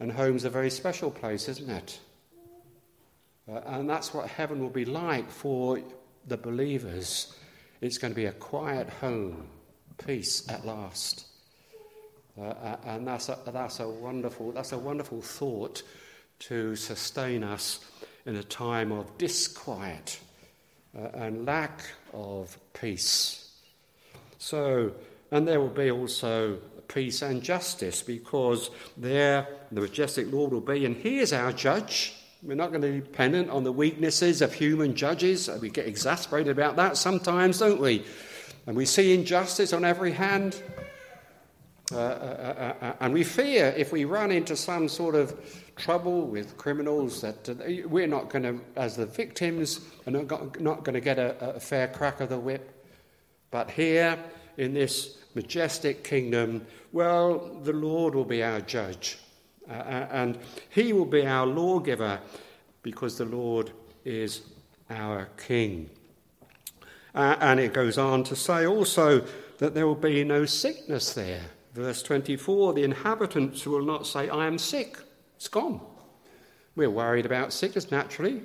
And 0.00 0.12
home's 0.12 0.44
a 0.44 0.50
very 0.50 0.70
special 0.70 1.10
place, 1.10 1.48
isn't 1.48 1.70
it? 1.70 2.00
Uh, 3.48 3.60
and 3.66 3.88
that's 3.90 4.14
what 4.14 4.28
heaven 4.28 4.60
will 4.60 4.70
be 4.70 4.84
like 4.84 5.30
for 5.30 5.80
the 6.26 6.36
believers. 6.36 7.34
It's 7.80 7.98
going 7.98 8.12
to 8.12 8.16
be 8.16 8.26
a 8.26 8.32
quiet 8.32 8.88
home, 8.88 9.48
peace 10.04 10.48
at 10.48 10.64
last. 10.64 11.26
Uh, 12.38 12.42
uh 12.42 12.76
and 12.86 13.06
that's 13.06 13.28
a, 13.28 13.38
that's, 13.46 13.80
a 13.80 13.88
wonderful, 13.88 14.52
that's 14.52 14.72
a 14.72 14.78
wonderful 14.78 15.20
thought 15.20 15.82
to 16.40 16.74
sustain 16.76 17.44
us 17.44 17.80
in 18.26 18.36
a 18.36 18.42
time 18.42 18.92
of 18.92 19.16
disquiet 19.18 20.20
uh, 20.96 21.08
and 21.14 21.46
lack 21.46 21.82
of 22.12 22.56
peace. 22.72 23.60
So, 24.38 24.92
and 25.30 25.46
there 25.46 25.60
will 25.60 25.68
be 25.68 25.90
also 25.90 26.58
peace 26.88 27.22
and 27.22 27.42
justice 27.42 28.02
because 28.02 28.70
there 28.96 29.48
the 29.72 29.80
majestic 29.80 30.30
Lord 30.32 30.52
will 30.52 30.60
be, 30.60 30.84
and 30.84 30.96
He 30.96 31.18
is 31.18 31.32
our 31.32 31.52
judge. 31.52 32.14
We're 32.42 32.54
not 32.54 32.70
going 32.70 32.82
to 32.82 32.92
be 32.92 33.00
dependent 33.00 33.50
on 33.50 33.64
the 33.64 33.72
weaknesses 33.72 34.42
of 34.42 34.52
human 34.52 34.94
judges. 34.94 35.48
We 35.60 35.70
get 35.70 35.86
exasperated 35.86 36.52
about 36.52 36.76
that 36.76 36.96
sometimes, 36.96 37.58
don't 37.58 37.80
we? 37.80 38.04
And 38.66 38.76
we 38.76 38.84
see 38.84 39.14
injustice 39.14 39.72
on 39.72 39.84
every 39.84 40.12
hand. 40.12 40.62
Uh, 41.92 41.96
uh, 41.96 42.00
uh, 42.00 42.84
uh 42.86 42.92
and 43.00 43.12
we 43.12 43.22
fear 43.22 43.74
if 43.76 43.92
we 43.92 44.06
run 44.06 44.30
into 44.30 44.56
some 44.56 44.88
sort 44.88 45.14
of 45.14 45.38
trouble 45.76 46.26
with 46.26 46.56
criminals 46.56 47.20
that 47.20 47.48
we're 47.88 48.06
not 48.06 48.30
going 48.30 48.42
to, 48.42 48.60
as 48.76 48.96
the 48.96 49.06
victims, 49.06 49.80
are 50.06 50.10
not, 50.10 50.60
not 50.60 50.84
going 50.84 50.94
to 50.94 51.00
get 51.00 51.18
a, 51.18 51.56
a 51.56 51.60
fair 51.60 51.88
crack 51.88 52.20
of 52.20 52.30
the 52.30 52.38
whip. 52.38 52.86
But 53.50 53.70
here 53.70 54.18
in 54.56 54.72
this 54.72 55.18
majestic 55.34 56.04
kingdom, 56.04 56.66
well, 56.92 57.60
the 57.62 57.72
Lord 57.72 58.14
will 58.14 58.24
be 58.24 58.42
our 58.42 58.60
judge. 58.60 59.18
And 59.68 60.38
he 60.70 60.92
will 60.92 61.06
be 61.06 61.26
our 61.26 61.46
lawgiver 61.46 62.20
because 62.82 63.18
the 63.18 63.24
Lord 63.24 63.72
is 64.04 64.42
our 64.90 65.28
king. 65.36 65.90
And 67.14 67.60
it 67.60 67.72
goes 67.72 67.98
on 67.98 68.24
to 68.24 68.36
say 68.36 68.66
also 68.66 69.24
that 69.58 69.74
there 69.74 69.86
will 69.86 69.94
be 69.94 70.24
no 70.24 70.44
sickness 70.44 71.14
there. 71.14 71.42
Verse 71.74 72.02
24 72.04 72.74
the 72.74 72.84
inhabitants 72.84 73.66
will 73.66 73.84
not 73.84 74.06
say, 74.06 74.28
I 74.28 74.46
am 74.46 74.58
sick. 74.58 74.96
It's 75.36 75.48
gone. 75.48 75.80
We're 76.76 76.90
worried 76.90 77.26
about 77.26 77.52
sickness 77.52 77.90
naturally. 77.90 78.42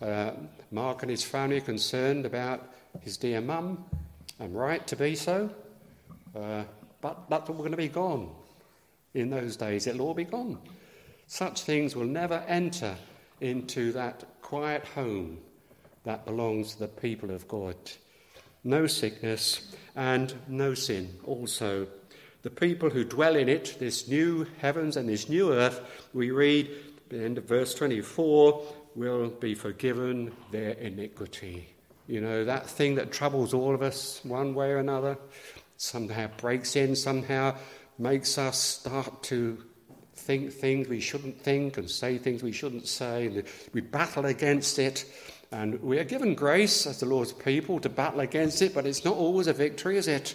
Uh, 0.00 0.32
Mark 0.70 1.02
and 1.02 1.10
his 1.10 1.24
family 1.24 1.58
are 1.58 1.62
concerned 1.62 2.24
about 2.24 2.72
his 3.00 3.16
dear 3.16 3.40
mum, 3.40 3.84
and 4.38 4.54
right 4.54 4.86
to 4.86 4.96
be 4.96 5.14
so. 5.14 5.50
Uh, 6.34 6.64
but 7.00 7.28
that's 7.28 7.50
all 7.50 7.56
going 7.56 7.70
to 7.70 7.76
be 7.76 7.88
gone 7.88 8.30
in 9.14 9.30
those 9.30 9.56
days. 9.56 9.86
It'll 9.86 10.02
all 10.02 10.14
be 10.14 10.24
gone. 10.24 10.58
Such 11.26 11.62
things 11.62 11.94
will 11.94 12.06
never 12.06 12.42
enter 12.48 12.96
into 13.40 13.92
that 13.92 14.24
quiet 14.40 14.84
home 14.86 15.38
that 16.04 16.24
belongs 16.24 16.74
to 16.74 16.80
the 16.80 16.88
people 16.88 17.30
of 17.30 17.46
God. 17.46 17.76
No 18.64 18.86
sickness 18.86 19.76
and 19.94 20.34
no 20.48 20.74
sin 20.74 21.18
also 21.24 21.86
the 22.48 22.66
people 22.66 22.88
who 22.88 23.04
dwell 23.04 23.36
in 23.36 23.46
it, 23.46 23.76
this 23.78 24.08
new 24.08 24.46
heavens 24.58 24.96
and 24.96 25.06
this 25.06 25.28
new 25.28 25.52
earth, 25.52 25.82
we 26.14 26.30
read 26.30 26.66
at 26.66 27.10
the 27.10 27.22
end 27.22 27.36
of 27.36 27.44
verse 27.44 27.74
24, 27.74 28.62
will 28.94 29.28
be 29.28 29.54
forgiven 29.54 30.32
their 30.50 30.70
iniquity. 30.70 31.68
You 32.06 32.22
know, 32.22 32.46
that 32.46 32.66
thing 32.66 32.94
that 32.94 33.12
troubles 33.12 33.52
all 33.52 33.74
of 33.74 33.82
us 33.82 34.24
one 34.24 34.54
way 34.54 34.70
or 34.70 34.78
another, 34.78 35.18
somehow 35.76 36.30
breaks 36.38 36.74
in, 36.74 36.96
somehow 36.96 37.54
makes 37.98 38.38
us 38.38 38.58
start 38.58 39.22
to 39.24 39.62
think 40.14 40.50
things 40.50 40.88
we 40.88 41.00
shouldn't 41.00 41.38
think 41.42 41.76
and 41.76 41.90
say 41.90 42.16
things 42.16 42.42
we 42.42 42.52
shouldn't 42.52 42.88
say. 42.88 43.44
We 43.74 43.82
battle 43.82 44.24
against 44.24 44.78
it. 44.78 45.04
And 45.52 45.82
we 45.82 45.98
are 45.98 46.04
given 46.04 46.34
grace 46.34 46.86
as 46.86 47.00
the 47.00 47.06
Lord's 47.06 47.32
people 47.32 47.78
to 47.80 47.90
battle 47.90 48.20
against 48.20 48.62
it, 48.62 48.72
but 48.72 48.86
it's 48.86 49.04
not 49.04 49.16
always 49.16 49.48
a 49.48 49.52
victory, 49.52 49.98
is 49.98 50.08
it? 50.08 50.34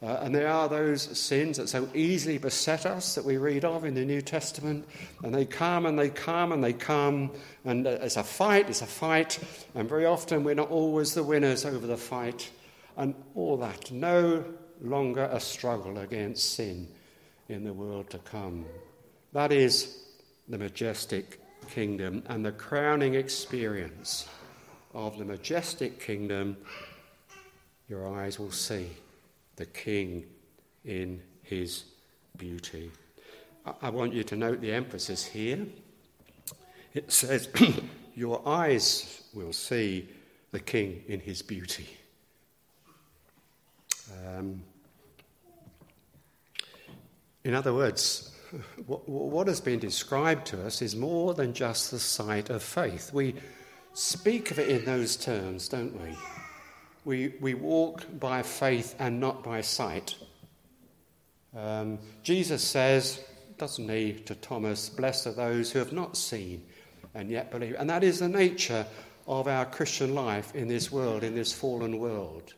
Uh, 0.00 0.20
and 0.22 0.32
there 0.32 0.48
are 0.48 0.68
those 0.68 1.02
sins 1.18 1.56
that 1.56 1.68
so 1.68 1.88
easily 1.92 2.38
beset 2.38 2.86
us 2.86 3.16
that 3.16 3.24
we 3.24 3.36
read 3.36 3.64
of 3.64 3.84
in 3.84 3.94
the 3.94 4.04
New 4.04 4.20
Testament. 4.20 4.86
And 5.24 5.34
they 5.34 5.44
come 5.44 5.86
and 5.86 5.98
they 5.98 6.08
come 6.08 6.52
and 6.52 6.62
they 6.62 6.72
come. 6.72 7.32
And 7.64 7.84
uh, 7.84 7.98
it's 8.02 8.16
a 8.16 8.22
fight, 8.22 8.70
it's 8.70 8.82
a 8.82 8.86
fight. 8.86 9.40
And 9.74 9.88
very 9.88 10.06
often 10.06 10.44
we're 10.44 10.54
not 10.54 10.70
always 10.70 11.14
the 11.14 11.24
winners 11.24 11.64
over 11.64 11.86
the 11.86 11.96
fight. 11.96 12.48
And 12.96 13.14
all 13.34 13.56
that. 13.58 13.90
No 13.90 14.44
longer 14.80 15.28
a 15.32 15.40
struggle 15.40 15.98
against 15.98 16.54
sin 16.54 16.88
in 17.48 17.64
the 17.64 17.72
world 17.72 18.08
to 18.10 18.18
come. 18.18 18.66
That 19.32 19.50
is 19.50 20.04
the 20.48 20.58
majestic 20.58 21.40
kingdom 21.70 22.22
and 22.26 22.44
the 22.44 22.52
crowning 22.52 23.14
experience 23.14 24.28
of 24.94 25.18
the 25.18 25.24
majestic 25.24 26.00
kingdom. 26.00 26.56
Your 27.88 28.06
eyes 28.16 28.38
will 28.38 28.52
see 28.52 28.90
the 29.58 29.66
King 29.66 30.24
in 30.84 31.20
his 31.42 31.84
beauty. 32.36 32.90
I 33.82 33.90
want 33.90 34.14
you 34.14 34.22
to 34.24 34.36
note 34.36 34.60
the 34.60 34.72
emphasis 34.72 35.26
here. 35.26 35.66
It 36.94 37.12
says, 37.12 37.48
Your 38.14 38.46
eyes 38.48 39.22
will 39.34 39.52
see 39.52 40.08
the 40.52 40.60
King 40.60 41.02
in 41.06 41.20
his 41.20 41.42
beauty. 41.42 41.88
Um, 44.26 44.62
in 47.44 47.54
other 47.54 47.74
words, 47.74 48.34
what, 48.86 49.08
what 49.08 49.48
has 49.48 49.60
been 49.60 49.78
described 49.78 50.46
to 50.46 50.64
us 50.64 50.80
is 50.80 50.96
more 50.96 51.34
than 51.34 51.52
just 51.52 51.90
the 51.90 51.98
sight 51.98 52.48
of 52.48 52.62
faith. 52.62 53.12
We 53.12 53.34
speak 53.92 54.50
of 54.50 54.58
it 54.58 54.68
in 54.68 54.84
those 54.84 55.16
terms, 55.16 55.68
don't 55.68 56.00
we? 56.00 56.16
We, 57.08 57.32
we 57.40 57.54
walk 57.54 58.04
by 58.20 58.42
faith 58.42 58.94
and 58.98 59.18
not 59.18 59.42
by 59.42 59.62
sight. 59.62 60.14
Um, 61.56 61.98
Jesus 62.22 62.62
says, 62.62 63.24
doesn't 63.56 63.88
he, 63.88 64.12
to 64.26 64.34
Thomas, 64.34 64.90
Blessed 64.90 65.28
are 65.28 65.32
those 65.32 65.72
who 65.72 65.78
have 65.78 65.94
not 65.94 66.18
seen 66.18 66.62
and 67.14 67.30
yet 67.30 67.50
believe. 67.50 67.76
And 67.78 67.88
that 67.88 68.04
is 68.04 68.18
the 68.18 68.28
nature 68.28 68.84
of 69.26 69.48
our 69.48 69.64
Christian 69.64 70.14
life 70.14 70.54
in 70.54 70.68
this 70.68 70.92
world, 70.92 71.24
in 71.24 71.34
this 71.34 71.50
fallen 71.50 71.98
world. 71.98 72.52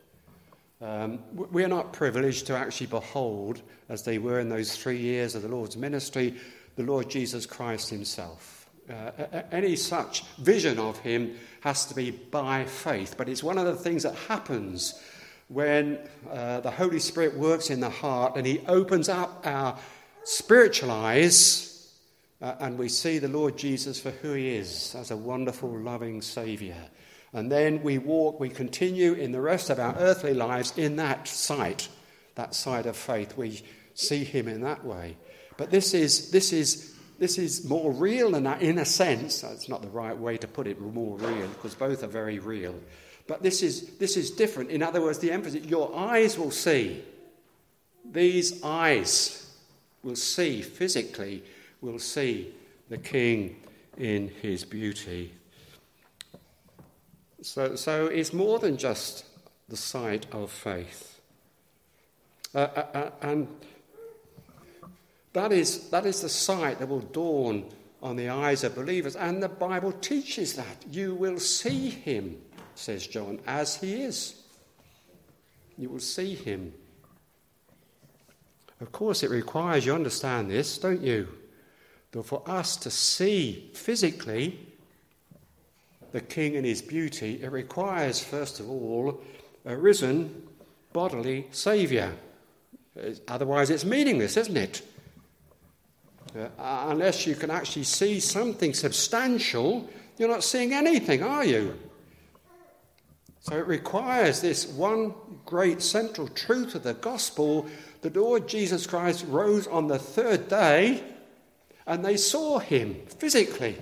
Um, 0.83 1.21
we 1.33 1.63
are 1.63 1.69
not 1.69 1.93
privileged 1.93 2.49
to 2.49 2.57
actually 2.57 2.89
behold, 2.89 3.63
as 3.89 4.03
they 4.03 4.19
were 4.19 4.41
in 4.41 4.49
those 4.49 4.77
three 4.77 4.99
years 4.99 5.37
of 5.37 5.43
the 5.43 5.49
Lord's 5.49 5.77
ministry, 5.77 6.35
the 6.75 6.83
Lord 6.83 7.09
Jesus 7.09 7.47
Christ 7.47 7.89
himself. 7.89 8.60
Uh, 8.91 9.43
any 9.53 9.77
such 9.77 10.25
vision 10.39 10.79
of 10.79 10.99
him 10.99 11.37
has 11.61 11.87
to 11.87 11.95
be 11.95 12.11
by 12.11 12.65
faith. 12.65 13.15
But 13.17 13.29
it's 13.29 13.43
one 13.43 13.59
of 13.59 13.67
the 13.67 13.77
things 13.77 14.03
that 14.03 14.15
happens 14.15 15.01
when 15.49 15.99
uh, 16.31 16.61
the 16.61 16.71
Holy 16.71 17.01
Spirit 17.01 17.37
works 17.37 17.71
in 17.71 17.81
the 17.81 17.91
heart 17.91 18.37
and 18.37 18.47
he 18.47 18.61
opens 18.67 19.09
up 19.09 19.47
our 19.47 19.79
spiritual 20.25 20.91
eyes 20.91 21.71
uh, 22.41 22.55
and 22.61 22.79
we 22.79 22.89
see 22.89 23.19
the 23.19 23.29
Lord 23.29 23.57
Jesus 23.59 24.01
for 24.01 24.11
who 24.11 24.33
he 24.33 24.49
is 24.51 24.95
as 24.95 25.11
a 25.11 25.17
wonderful, 25.17 25.71
loving 25.79 26.23
Saviour. 26.23 26.77
And 27.33 27.53
then 27.53 27.83
we 27.83 27.99
walk, 27.99 28.41
we 28.41 28.49
continue 28.49 29.13
in 29.13 29.31
the 29.31 29.41
rest 29.41 29.71
of 29.71 29.79
our 29.79 29.95
earthly 29.97 30.35
lives 30.35 30.77
in 30.77 30.97
that 30.97 31.29
sight, 31.29 31.89
that 32.35 32.55
side 32.55 32.87
of 32.87 32.97
faith. 32.97 33.37
We 33.37 33.63
see 33.95 34.25
him 34.25 34.49
in 34.49 34.63
that 34.63 34.85
way. 34.85 35.17
But 35.57 35.71
this 35.71 35.93
is, 35.95 36.31
this 36.31 36.53
is 36.53 36.95
this 37.21 37.37
is 37.37 37.67
more 37.67 37.93
real 37.93 38.31
than 38.31 38.45
that 38.45 38.63
in 38.63 38.79
a 38.79 38.85
sense. 38.87 39.43
That's 39.43 39.69
not 39.69 39.83
the 39.83 39.89
right 39.89 40.17
way 40.17 40.39
to 40.39 40.49
put 40.49 40.67
it, 40.67 40.81
more 40.81 41.19
real, 41.19 41.49
because 41.49 41.75
both 41.75 42.03
are 42.03 42.09
very 42.09 42.39
real. 42.39 42.75
But 43.27 43.43
this 43.43 43.63
is, 43.63 43.99
this 43.99 44.17
is 44.17 44.31
different. 44.31 44.71
In 44.71 44.83
other 44.83 45.03
words, 45.03 45.19
the 45.19 45.31
emphasis 45.31 45.67
your 45.67 45.95
eyes 45.95 46.39
will 46.39 46.51
see. 46.51 47.05
These 48.11 48.65
eyes 48.65 49.55
will 50.03 50.17
see, 50.17 50.63
physically, 50.63 51.45
will 51.83 51.99
see 51.99 52.55
the 52.89 52.97
King 52.97 53.57
in 53.99 54.33
his 54.41 54.65
beauty. 54.65 55.35
So, 57.43 57.77
so 57.77 58.07
it's 58.07 58.33
more 58.33 58.59
than 58.59 58.79
just 58.79 59.27
the 59.69 59.77
sight 59.77 60.25
of 60.33 60.51
faith. 60.51 61.21
Uh, 62.55 62.59
uh, 62.59 62.87
uh 62.95 63.11
and 63.21 63.47
that 65.33 65.53
is, 65.53 65.91
that 65.91 66.07
is 66.07 66.23
the 66.23 66.29
sight 66.29 66.79
that 66.79 66.89
will 66.89 67.01
dawn 67.01 67.65
on 68.03 68.17
the 68.17 68.29
eyes 68.29 68.65
of 68.65 68.75
believers. 68.75 69.17
And 69.17 69.43
the 69.43 69.49
Bible 69.49 69.93
teaches 69.93 70.55
that. 70.55 70.85
You 70.91 71.15
will 71.15 71.39
see 71.39 71.91
him, 71.91 72.41
says 72.75 73.07
John, 73.07 73.41
as 73.47 73.77
he 73.77 74.03
is. 74.03 74.43
You 75.77 75.91
will 75.91 76.01
see 76.01 76.35
him. 76.35 76.73
Of 78.81 78.93
course, 78.93 79.23
it 79.23 79.31
requires, 79.31 79.85
you 79.85 79.95
understand 79.95 80.51
this, 80.51 80.79
don't 80.79 81.03
you? 81.03 81.29
That 82.13 82.25
for 82.25 82.43
us 82.47 82.77
to 82.79 82.91
see 82.91 83.71
physically 83.75 84.59
the 86.13 86.21
King 86.21 86.57
and 86.57 86.67
his 86.67 86.83
beauty, 86.83 87.41
it 87.43 87.53
requires, 87.53 88.19
first 88.19 88.59
of 88.59 88.69
all, 88.69 89.23
a 89.65 89.77
risen 89.77 90.49
bodily 90.93 91.47
Saviour. 91.53 92.13
Otherwise, 93.29 93.71
it's 93.71 93.85
meaningless, 93.85 94.37
isn't 94.37 94.57
it? 94.57 94.83
Uh, 96.37 96.87
unless 96.89 97.27
you 97.27 97.35
can 97.35 97.51
actually 97.51 97.85
see 97.85 98.21
something 98.21 98.73
substantial, 98.75 99.89
you're 100.17 100.29
not 100.29 100.45
seeing 100.45 100.73
anything, 100.73 101.23
are 101.23 101.45
you? 101.45 101.79
So 103.41 103.57
it 103.57 103.67
requires 103.67 104.41
this 104.41 104.67
one 104.67 105.15
great 105.45 105.83
central 105.83 106.29
truth 106.29 106.75
of 106.75 106.83
the 106.83 106.95
gospel 106.95 107.69
the 108.03 108.11
Lord 108.11 108.49
Jesus 108.49 108.87
Christ 108.87 109.27
rose 109.29 109.67
on 109.67 109.87
the 109.87 109.99
third 109.99 110.49
day, 110.49 111.05
and 111.87 112.05
they 112.05 112.17
saw 112.17 112.59
him 112.59 112.97
physically. 113.19 113.77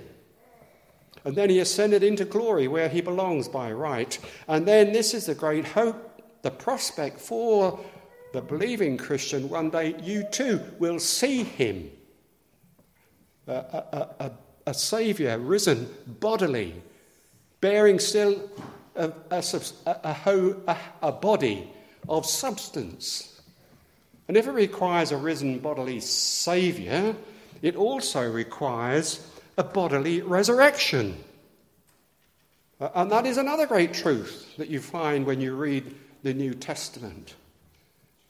And 1.23 1.35
then 1.35 1.49
he 1.49 1.59
ascended 1.59 2.03
into 2.03 2.25
glory 2.25 2.67
where 2.67 2.89
he 2.89 3.01
belongs 3.01 3.47
by 3.47 3.71
right. 3.71 4.17
And 4.47 4.67
then 4.67 4.91
this 4.91 5.13
is 5.13 5.25
the 5.25 5.35
great 5.35 5.65
hope, 5.65 6.21
the 6.41 6.51
prospect 6.51 7.19
for 7.19 7.79
the 8.33 8.41
believing 8.41 8.97
Christian. 8.97 9.49
One 9.49 9.69
day 9.69 9.95
you 10.01 10.25
too 10.31 10.61
will 10.79 10.99
see 10.99 11.43
him 11.43 11.89
a, 13.49 14.07
a, 14.19 14.31
a 14.67 14.73
Saviour 14.73 15.37
risen 15.37 15.89
bodily, 16.07 16.75
bearing 17.61 17.99
still 17.99 18.49
a, 18.95 19.11
a, 19.31 20.77
a 21.01 21.11
body 21.11 21.69
of 22.07 22.25
substance. 22.25 23.41
And 24.27 24.37
if 24.37 24.47
it 24.47 24.51
requires 24.51 25.11
a 25.11 25.17
risen 25.17 25.59
bodily 25.59 25.99
Saviour, 25.99 27.15
it 27.61 27.75
also 27.75 28.29
requires 28.29 29.25
a 29.57 29.63
bodily 29.63 30.21
resurrection. 30.21 31.17
And 32.79 33.11
that 33.11 33.25
is 33.25 33.37
another 33.37 33.65
great 33.65 33.93
truth 33.93 34.55
that 34.57 34.69
you 34.69 34.79
find 34.79 35.25
when 35.25 35.41
you 35.41 35.55
read 35.55 35.95
the 36.23 36.33
New 36.33 36.53
Testament. 36.53 37.35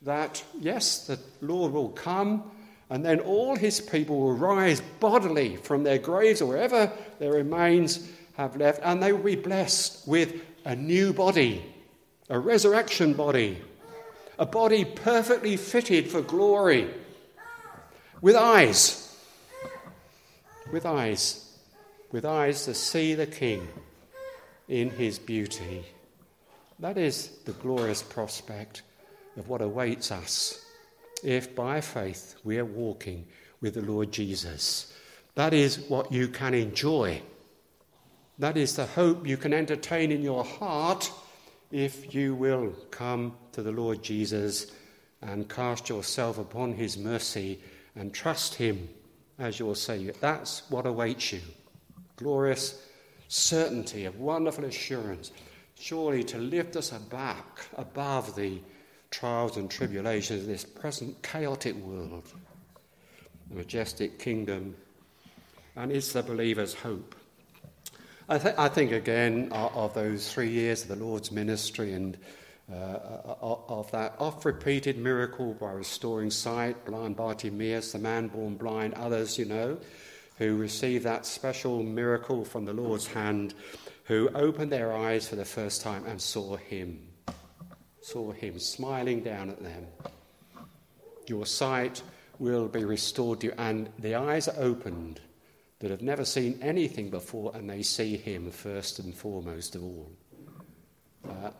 That, 0.02 0.44
yes, 0.60 1.06
the 1.06 1.20
Lord 1.42 1.74
will 1.74 1.90
come 1.90 2.50
and 2.90 3.06
then 3.06 3.20
all 3.20 3.56
his 3.56 3.80
people 3.80 4.20
will 4.20 4.34
rise 4.34 4.82
bodily 5.00 5.58
from 5.58 5.84
their 5.84 6.00
graves 6.00 6.42
or 6.42 6.48
wherever 6.48 6.92
their 7.20 7.34
remains 7.34 8.10
have 8.36 8.56
left, 8.56 8.80
and 8.84 9.02
they 9.02 9.14
will 9.14 9.24
be 9.24 9.36
blessed 9.36 10.08
with 10.08 10.42
a 10.66 10.76
new 10.76 11.14
body, 11.14 11.64
a 12.30 12.40
resurrection 12.40 13.14
body, 13.14 13.62
a 14.40 14.46
body 14.46 14.86
perfectly 14.86 15.56
fitted 15.56 16.10
for 16.10 16.22
glory, 16.22 16.90
with 18.22 18.36
eyes, 18.36 19.16
with 20.72 20.86
eyes, 20.86 21.58
with 22.12 22.26
eyes 22.26 22.66
to 22.66 22.74
see 22.74 23.14
the 23.14 23.28
King 23.28 23.68
in 24.68 24.90
his 24.90 25.20
beauty. 25.20 25.86
That 26.80 26.98
is 26.98 27.28
the 27.46 27.52
glorious 27.54 28.02
prospect 28.02 28.82
of 29.38 29.48
what 29.48 29.62
awaits 29.62 30.12
us 30.12 30.66
if 31.24 31.56
by 31.56 31.82
faith 31.82 32.36
we 32.44 32.58
are 32.58 32.66
walking 32.66 33.26
with 33.62 33.74
the 33.76 33.82
Lord 33.82 34.12
Jesus. 34.12 34.94
That 35.36 35.54
is 35.54 35.80
what 35.90 36.12
you 36.12 36.28
can 36.28 36.54
enjoy. 36.54 37.22
That 38.40 38.58
is 38.58 38.76
the 38.76 38.86
hope 38.86 39.28
you 39.28 39.38
can 39.38 39.54
entertain 39.54 40.12
in 40.12 40.22
your 40.22 40.44
heart 40.44 41.12
if 41.72 42.14
you 42.16 42.36
will 42.36 42.74
come 42.90 43.36
to 43.52 43.62
the 43.62 43.72
Lord 43.72 44.02
Jesus 44.02 44.72
and 45.22 45.50
cast 45.50 45.90
yourself 45.90 46.38
upon 46.38 46.74
his 46.74 46.98
mercy 46.98 47.60
and 47.96 48.14
trust 48.14 48.56
him 48.56 48.90
as 49.38 49.60
your 49.60 49.76
Saviour. 49.76 50.14
That's 50.20 50.70
what 50.70 50.86
awaits 50.86 51.34
you. 51.34 51.42
Glorious 52.16 52.82
certainty 53.28 54.06
of 54.06 54.20
wonderful 54.20 54.66
assurance, 54.66 55.32
surely 55.80 56.24
to 56.24 56.38
lift 56.38 56.76
us 56.76 56.92
above 56.92 58.36
the 58.36 58.60
trials 59.12 59.58
and 59.58 59.70
tribulations 59.70 60.42
of 60.42 60.48
this 60.48 60.66
present 60.66 61.22
chaotic 61.24 61.76
world, 61.76 62.24
the 63.50 63.56
majestic 63.56 64.20
kingdom, 64.20 64.76
and 65.76 65.92
is 65.92 66.14
the 66.14 66.24
believer's 66.24 66.74
hope. 66.74 67.16
I, 68.28 68.38
th- 68.38 68.56
I 68.58 68.68
think 68.68 68.92
again 68.92 69.50
of, 69.52 69.76
of, 69.76 69.94
those 69.96 70.32
three 70.32 70.50
years 70.50 70.84
of 70.84 70.90
the 70.90 71.04
Lord's 71.04 71.32
ministry 71.32 71.94
and 71.94 72.16
uh, 72.72 73.34
of 73.42 73.90
that 73.92 74.14
oft 74.20 74.46
repeated 74.46 74.98
miracle 74.98 75.56
by 75.56 75.72
restoring 75.72 76.30
sight, 76.30 76.86
blind 76.86 77.16
Bartimaeus, 77.16 77.94
the 77.94 77.98
man 77.98 78.28
born 78.28 78.56
blind, 78.56 78.94
others, 78.94 79.40
you 79.40 79.46
know, 79.46 79.80
who 80.38 80.56
received 80.58 81.06
that 81.06 81.26
special 81.26 81.82
miracle 81.82 82.46
from 82.46 82.66
the 82.66 82.74
Lord's 82.74 83.08
hand, 83.08 83.56
who 84.04 84.30
opened 84.36 84.72
their 84.72 84.96
eyes 84.96 85.28
for 85.28 85.36
the 85.36 85.46
first 85.46 85.82
time 85.82 86.06
and 86.06 86.22
saw 86.22 86.58
him, 86.58 87.00
saw 88.02 88.32
him 88.32 88.60
smiling 88.60 89.22
down 89.22 89.50
at 89.50 89.62
them. 89.62 89.86
Your 91.28 91.46
sight 91.46 92.02
will 92.40 92.68
be 92.68 92.84
restored 92.84 93.42
to 93.42 93.48
you, 93.48 93.54
and 93.58 93.90
the 94.00 94.16
eyes 94.16 94.48
are 94.48 94.56
opened 94.58 95.20
that 95.80 95.92
have 95.92 96.02
never 96.02 96.26
seen 96.26 96.60
anything 96.62 97.10
before, 97.10 97.52
and 97.56 97.70
they 97.70 97.84
see 97.84 98.18
him 98.18 98.52
first 98.52 99.00
and 99.00 99.14
foremost 99.14 99.76
of 99.76 99.84
all. 99.84 100.12
Uh, 101.28 101.52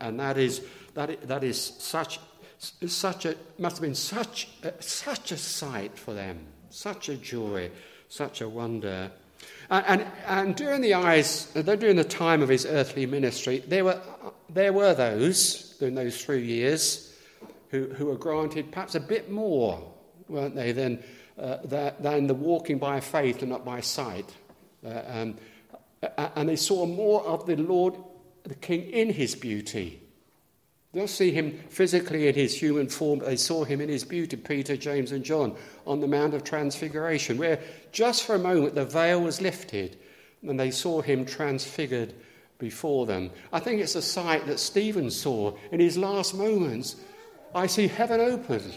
and 0.00 0.18
that 0.18 0.38
is, 0.38 0.62
that, 0.94 1.26
that 1.28 1.44
is 1.44 1.60
such, 1.78 2.20
such 2.58 3.26
a, 3.26 3.34
must 3.58 3.76
have 3.76 3.82
been 3.82 3.94
such 3.94 4.48
a, 4.62 4.82
such 4.82 5.32
a 5.32 5.36
sight 5.36 5.98
for 5.98 6.14
them, 6.14 6.38
such 6.70 7.08
a 7.08 7.16
joy, 7.16 7.70
such 8.08 8.40
a 8.40 8.48
wonder. 8.48 9.10
And, 9.70 9.86
and, 9.86 10.06
and 10.26 10.56
during 10.56 10.80
the 10.80 10.94
eyes, 10.94 11.46
during 11.52 11.96
the 11.96 12.04
time 12.04 12.42
of 12.42 12.48
his 12.48 12.66
earthly 12.66 13.06
ministry, 13.06 13.62
there 13.66 13.84
were, 13.84 14.00
there 14.48 14.72
were 14.72 14.94
those, 14.94 15.76
in 15.80 15.94
those 15.94 16.22
three 16.22 16.44
years, 16.44 17.14
who, 17.70 17.86
who 17.86 18.06
were 18.06 18.16
granted 18.16 18.72
perhaps 18.72 18.94
a 18.96 19.00
bit 19.00 19.30
more, 19.30 19.92
weren't 20.28 20.56
they, 20.56 20.72
than, 20.72 21.02
uh, 21.38 21.58
than 21.64 22.26
the 22.26 22.34
walking 22.34 22.78
by 22.78 23.00
faith 23.00 23.42
and 23.42 23.50
not 23.50 23.64
by 23.64 23.80
sight. 23.80 24.34
Uh, 24.84 25.02
um, 25.06 25.36
and 26.34 26.48
they 26.48 26.56
saw 26.56 26.86
more 26.86 27.22
of 27.24 27.46
the 27.46 27.56
Lord 27.56 27.94
the 28.44 28.54
king 28.54 28.82
in 28.82 29.10
his 29.10 29.34
beauty. 29.34 30.02
They'll 30.92 31.06
see 31.06 31.30
him 31.30 31.52
physically 31.68 32.26
in 32.26 32.34
his 32.34 32.60
human 32.60 32.88
form, 32.88 33.20
they 33.20 33.36
saw 33.36 33.64
him 33.64 33.80
in 33.80 33.88
his 33.88 34.04
beauty, 34.04 34.36
Peter, 34.36 34.76
James, 34.76 35.12
and 35.12 35.24
John, 35.24 35.54
on 35.86 36.00
the 36.00 36.08
Mount 36.08 36.34
of 36.34 36.42
Transfiguration, 36.42 37.38
where 37.38 37.60
just 37.92 38.24
for 38.24 38.34
a 38.34 38.40
moment 38.40 38.74
the 38.74 38.84
veil 38.84 39.20
was 39.20 39.40
lifted 39.40 39.98
and 40.42 40.58
they 40.58 40.70
saw 40.70 41.00
him 41.00 41.24
transfigured 41.24 42.14
before 42.58 43.06
them. 43.06 43.30
I 43.52 43.60
think 43.60 43.80
it's 43.80 43.94
a 43.94 44.02
sight 44.02 44.46
that 44.46 44.58
Stephen 44.58 45.10
saw 45.10 45.56
in 45.70 45.80
his 45.80 45.96
last 45.96 46.34
moments. 46.34 46.96
I 47.54 47.66
see 47.66 47.86
heaven 47.86 48.20
opened. 48.20 48.76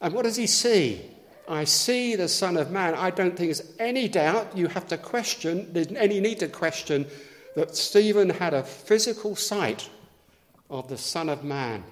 And 0.00 0.12
what 0.12 0.24
does 0.24 0.36
he 0.36 0.46
see? 0.46 1.00
I 1.48 1.64
see 1.64 2.16
the 2.16 2.28
Son 2.28 2.56
of 2.56 2.70
Man. 2.70 2.94
I 2.94 3.10
don't 3.10 3.36
think 3.36 3.48
there's 3.48 3.72
any 3.78 4.08
doubt 4.08 4.56
you 4.56 4.66
have 4.68 4.86
to 4.88 4.98
question, 4.98 5.72
there's 5.72 5.88
any 5.88 6.20
need 6.20 6.40
to 6.40 6.48
question 6.48 7.06
that 7.56 7.76
Stephen 7.76 8.30
had 8.30 8.52
a 8.52 8.62
physical 8.62 9.36
sight 9.36 9.88
of 10.70 10.88
the 10.88 10.98
Son 10.98 11.28
of 11.28 11.44
Man 11.44 11.84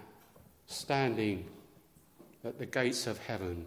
standing 0.67 1.47
at 2.45 2.59
the 2.59 2.67
gates 2.67 3.07
of 3.07 3.19
heaven. 3.19 3.65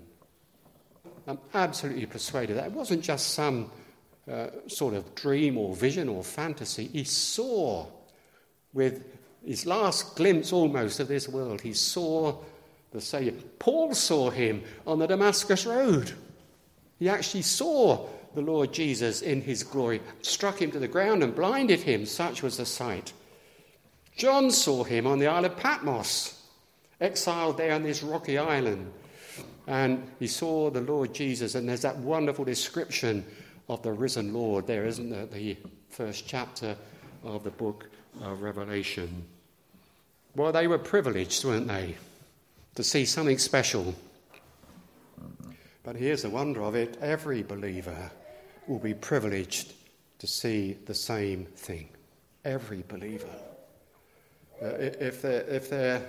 I'm 1.28 1.40
absolutely 1.54 2.06
persuaded 2.06 2.58
that 2.58 2.68
it 2.68 2.72
wasn't 2.72 3.04
just 3.04 3.34
some 3.34 3.72
uh, 4.32 4.48
sort 4.68 4.94
of 4.94 5.16
dream 5.16 5.58
or 5.58 5.76
vision 5.76 6.10
or 6.10 6.24
fantasy. 6.24 6.88
He 6.88 7.04
saw, 7.04 7.88
with 8.74 9.06
his 9.46 9.66
last 9.66 10.16
glimpse 10.16 10.52
almost 10.52 11.00
of 11.00 11.08
this 11.08 11.28
world, 11.28 11.62
he 11.62 11.74
saw 11.74 12.38
the 12.92 13.02
Saviour. 13.02 13.36
Paul 13.60 13.94
saw 13.94 14.30
him 14.30 14.64
on 14.86 15.00
the 15.00 15.08
Damascus 15.08 15.66
Road. 15.66 16.12
He 17.00 17.10
actually 17.10 17.44
saw 17.44 18.08
the 18.34 18.42
Lord 18.42 18.74
Jesus 18.74 19.22
in 19.22 19.42
his 19.42 19.64
glory, 19.64 20.02
struck 20.22 20.62
him 20.62 20.72
to 20.72 20.80
the 20.80 20.88
ground 20.88 21.24
and 21.24 21.36
blinded 21.36 21.82
him. 21.82 22.06
Such 22.06 22.44
was 22.44 22.58
the 22.58 22.66
sight. 22.66 23.14
John 24.16 24.50
saw 24.50 24.84
him 24.84 25.08
on 25.08 25.20
the 25.20 25.28
Isle 25.28 25.46
of 25.46 25.58
Patmos, 25.58 26.42
exiled 27.02 27.58
there 27.58 27.74
on 27.74 27.84
this 27.84 28.02
rocky 28.02 28.38
island. 28.38 28.92
And 29.68 30.10
he 30.20 30.28
saw 30.28 30.70
the 30.70 30.82
Lord 30.82 31.14
Jesus, 31.14 31.56
and 31.56 31.68
there's 31.68 31.82
that 31.82 31.98
wonderful 31.98 32.46
description 32.46 33.26
of 33.68 33.82
the 33.82 33.92
risen 33.92 34.34
Lord 34.34 34.68
there, 34.68 34.86
isn't 34.86 35.10
there? 35.10 35.26
The 35.26 35.58
first 35.90 36.28
chapter 36.28 36.78
of 37.24 37.44
the 37.44 37.50
book 37.50 37.90
of 38.22 38.42
Revelation. 38.42 39.26
Well, 40.36 40.52
they 40.52 40.68
were 40.68 40.78
privileged, 40.78 41.44
weren't 41.44 41.68
they, 41.68 41.96
to 42.76 42.84
see 42.84 43.06
something 43.06 43.38
special. 43.38 43.96
But 45.84 45.96
here's 45.96 46.22
the 46.22 46.30
wonder 46.30 46.64
of 46.64 46.76
it 46.76 46.98
every 47.02 47.44
believer 47.44 48.12
will 48.68 48.80
be 48.80 48.94
privileged 48.94 49.74
to 50.20 50.28
see 50.28 50.78
the 50.86 50.96
same 50.96 51.46
thing. 51.46 51.90
Every 52.44 52.84
believer. 52.88 53.30
Uh, 54.62 54.68
if, 54.78 55.22
they're, 55.22 55.42
if, 55.50 55.70
they're, 55.70 56.02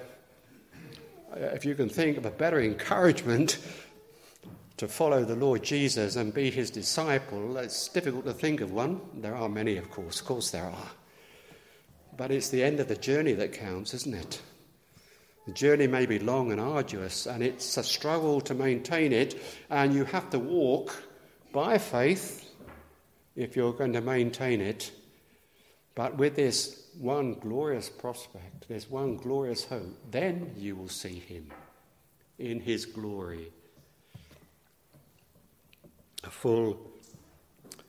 if 1.35 1.65
you 1.65 1.75
can 1.75 1.89
think 1.89 2.17
of 2.17 2.25
a 2.25 2.31
better 2.31 2.61
encouragement 2.61 3.59
to 4.77 4.87
follow 4.87 5.25
the 5.25 5.35
Lord 5.35 5.65
Jesus 5.65 6.17
and 6.17 6.33
be 6.33 6.51
his 6.51 6.71
disciple, 6.71 7.57
it's 7.57 7.89
difficult 7.89 8.25
to 8.27 8.33
think 8.33 8.61
of 8.61 8.73
one. 8.73 9.01
There 9.15 9.35
are 9.35 9.49
many, 9.49 9.77
of 9.79 9.91
course, 9.91 10.21
of 10.21 10.27
course, 10.27 10.51
there 10.51 10.67
are. 10.67 10.91
But 12.17 12.31
it's 12.31 12.51
the 12.51 12.63
end 12.63 12.79
of 12.79 12.89
the 12.89 12.97
journey 12.97 13.33
that 13.33 13.53
counts, 13.53 13.95
isn't 13.95 14.15
it? 14.15 14.41
The 15.47 15.53
journey 15.53 15.87
may 15.87 16.07
be 16.07 16.19
long 16.19 16.51
and 16.51 16.61
arduous, 16.61 17.27
and 17.27 17.43
it's 17.43 17.77
a 17.77 17.83
struggle 17.83 18.41
to 18.43 18.55
maintain 18.55 19.13
it, 19.13 19.41
and 19.71 19.95
you 19.95 20.05
have 20.05 20.31
to 20.31 20.39
walk 20.39 21.03
by 21.53 21.79
faith 21.79 22.51
if 23.35 23.55
you're 23.55 23.73
going 23.73 23.93
to 23.93 24.01
maintain 24.01 24.61
it. 24.61 24.93
But 25.95 26.17
with 26.17 26.37
this 26.37 26.86
one 26.99 27.35
glorious 27.35 27.89
prospect, 27.89 28.69
there's 28.69 28.91
one 28.91 29.17
glorious 29.17 29.65
hope, 29.65 29.97
then 30.11 30.53
you 30.57 30.77
will 30.77 30.89
see 30.89 31.19
him 31.19 31.51
in 32.39 32.61
his 32.61 32.87
glory. 32.87 33.53
A 36.25 36.31
full, 36.31 36.79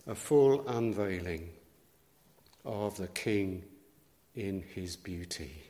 a 0.06 0.16
full 0.16 0.68
unveiling 0.68 1.50
of 2.66 2.98
the 2.98 3.08
King 3.08 3.64
in 4.36 4.62
his 4.62 4.96
beauty. 4.96 5.64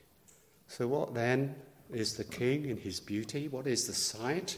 So, 0.68 0.88
what 0.88 1.14
then 1.14 1.56
is 1.92 2.14
the 2.14 2.24
King 2.24 2.66
in 2.66 2.78
his 2.78 3.00
beauty? 3.00 3.48
What 3.48 3.68
is 3.68 3.88
the 3.88 3.94
sight 3.94 4.58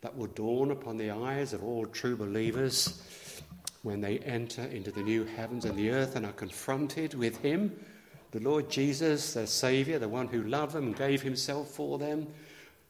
that 0.00 0.16
will 0.16 0.26
dawn 0.26 0.70
upon 0.70 0.96
the 0.96 1.10
eyes 1.10 1.52
of 1.52 1.62
all 1.62 1.86
true 1.86 2.16
believers? 2.16 3.00
when 3.84 4.00
they 4.00 4.18
enter 4.20 4.62
into 4.62 4.90
the 4.90 5.02
new 5.02 5.24
heavens 5.24 5.66
and 5.66 5.76
the 5.76 5.90
earth 5.90 6.16
and 6.16 6.24
are 6.24 6.32
confronted 6.32 7.12
with 7.12 7.36
Him, 7.42 7.70
the 8.34 8.40
Lord 8.40 8.68
Jesus, 8.68 9.34
their 9.34 9.46
Saviour, 9.46 10.00
the 10.00 10.08
one 10.08 10.26
who 10.26 10.42
loved 10.42 10.72
them 10.72 10.86
and 10.86 10.96
gave 10.96 11.22
Himself 11.22 11.70
for 11.70 11.98
them. 11.98 12.26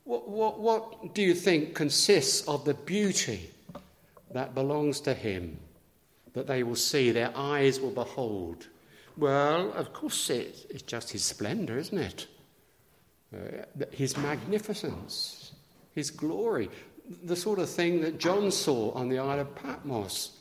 What, 0.05 0.27
what, 0.27 0.59
what 0.59 1.15
do 1.15 1.21
you 1.21 1.35
think 1.35 1.75
consists 1.75 2.49
of 2.49 2.65
the 2.65 2.73
beauty 2.73 3.51
that 4.31 4.55
belongs 4.55 5.01
to 5.03 5.13
Him 5.13 5.59
that 6.33 6.47
they 6.47 6.63
will 6.63 6.77
see, 6.77 7.11
their 7.11 7.31
eyes 7.37 7.79
will 7.79 7.91
behold? 7.91 8.69
Well, 9.19 9.71
of 9.73 9.93
course, 9.93 10.31
it, 10.31 10.67
it's 10.71 10.83
just 10.83 11.13
His 11.13 11.25
splendour, 11.25 11.77
isn't 11.77 11.99
it? 11.99 12.27
Uh, 13.31 13.85
his 13.91 14.17
magnificence, 14.17 15.53
His 15.95 16.11
glory, 16.11 16.71
the 17.23 17.37
sort 17.37 17.59
of 17.59 17.69
thing 17.69 18.01
that 18.01 18.19
John 18.19 18.51
saw 18.51 18.93
on 18.93 19.11
the 19.11 19.19
Isle 19.19 19.41
of 19.41 19.55
Patmos 19.55 20.39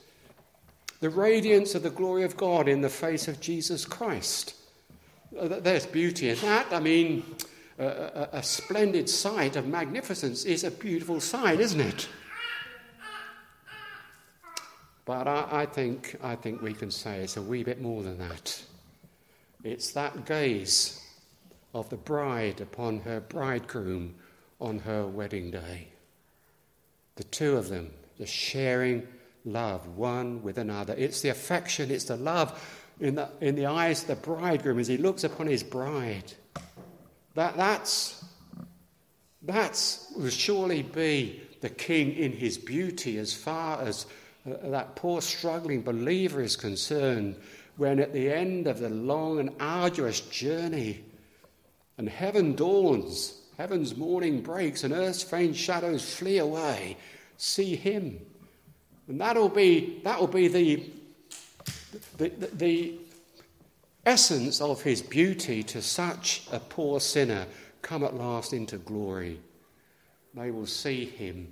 the 1.01 1.09
radiance 1.09 1.75
of 1.75 1.83
the 1.83 1.89
glory 1.89 2.23
of 2.23 2.37
God 2.37 2.69
in 2.69 2.79
the 2.79 2.87
face 2.87 3.27
of 3.27 3.41
Jesus 3.41 3.83
Christ. 3.83 4.55
Uh, 5.37 5.59
there's 5.59 5.85
beauty 5.85 6.29
in 6.29 6.37
that. 6.39 6.71
I 6.71 6.79
mean, 6.79 7.23
a, 7.79 7.85
a, 7.85 8.29
a 8.33 8.43
splendid 8.43 9.09
sight 9.09 9.55
of 9.55 9.67
magnificence 9.67 10.45
is 10.45 10.63
a 10.63 10.71
beautiful 10.71 11.19
sight, 11.19 11.59
isn't 11.59 11.81
it? 11.81 12.07
But 15.05 15.27
I, 15.27 15.47
I, 15.51 15.65
think, 15.65 16.15
I 16.23 16.35
think 16.35 16.61
we 16.61 16.73
can 16.73 16.89
say 16.89 17.21
it's 17.21 17.37
a 17.37 17.41
wee 17.41 17.63
bit 17.63 17.81
more 17.81 18.03
than 18.03 18.17
that. 18.19 18.63
It's 19.63 19.91
that 19.91 20.25
gaze 20.25 21.01
of 21.73 21.89
the 21.89 21.97
bride 21.97 22.61
upon 22.61 22.99
her 23.01 23.19
bridegroom 23.19 24.15
on 24.61 24.79
her 24.79 25.05
wedding 25.05 25.51
day. 25.51 25.87
The 27.15 27.23
two 27.25 27.57
of 27.57 27.69
them 27.69 27.91
just 28.17 28.33
sharing 28.33 29.07
love 29.45 29.87
one 29.97 30.41
with 30.41 30.57
another. 30.57 30.93
It's 30.97 31.21
the 31.21 31.29
affection, 31.29 31.91
it's 31.91 32.05
the 32.05 32.15
love 32.15 32.82
in 32.99 33.15
the, 33.15 33.29
in 33.41 33.55
the 33.55 33.65
eyes 33.65 34.01
of 34.03 34.07
the 34.07 34.15
bridegroom 34.15 34.79
as 34.79 34.87
he 34.87 34.97
looks 34.97 35.23
upon 35.23 35.47
his 35.47 35.63
bride. 35.63 36.33
That, 37.35 37.57
that's, 37.57 38.23
that's 39.41 40.11
will 40.15 40.29
surely 40.29 40.83
be 40.83 41.41
the 41.61 41.69
king 41.69 42.13
in 42.13 42.31
his 42.31 42.57
beauty 42.57 43.17
as 43.17 43.33
far 43.33 43.81
as 43.81 44.05
uh, 44.45 44.69
that 44.69 44.95
poor 44.95 45.21
struggling 45.21 45.81
believer 45.81 46.41
is 46.41 46.55
concerned 46.55 47.35
when 47.77 47.99
at 47.99 48.13
the 48.13 48.31
end 48.31 48.67
of 48.67 48.79
the 48.79 48.89
long 48.89 49.39
and 49.39 49.49
arduous 49.59 50.19
journey 50.21 51.03
and 51.97 52.07
heaven 52.07 52.53
dawns, 52.53 53.41
heaven's 53.57 53.95
morning 53.95 54.41
breaks, 54.41 54.83
and 54.83 54.93
earth's 54.93 55.23
faint 55.23 55.55
shadows 55.55 56.13
flee 56.13 56.37
away, 56.37 56.97
see 57.37 57.75
him 57.75 58.19
and 59.07 59.19
that'll 59.19 59.49
be, 59.49 59.99
that'll 60.03 60.27
be 60.27 60.47
the, 60.47 60.89
the, 62.17 62.29
the, 62.29 62.99
essence 64.05 64.59
of 64.59 64.81
his 64.81 65.01
beauty 65.01 65.63
to 65.63 65.81
such 65.81 66.45
a 66.51 66.59
poor 66.59 66.99
sinner 66.99 67.45
come 67.81 68.03
at 68.03 68.13
last 68.13 68.51
into 68.51 68.77
glory. 68.77 69.39
They 70.33 70.51
will 70.51 70.65
see 70.65 71.05
him 71.05 71.47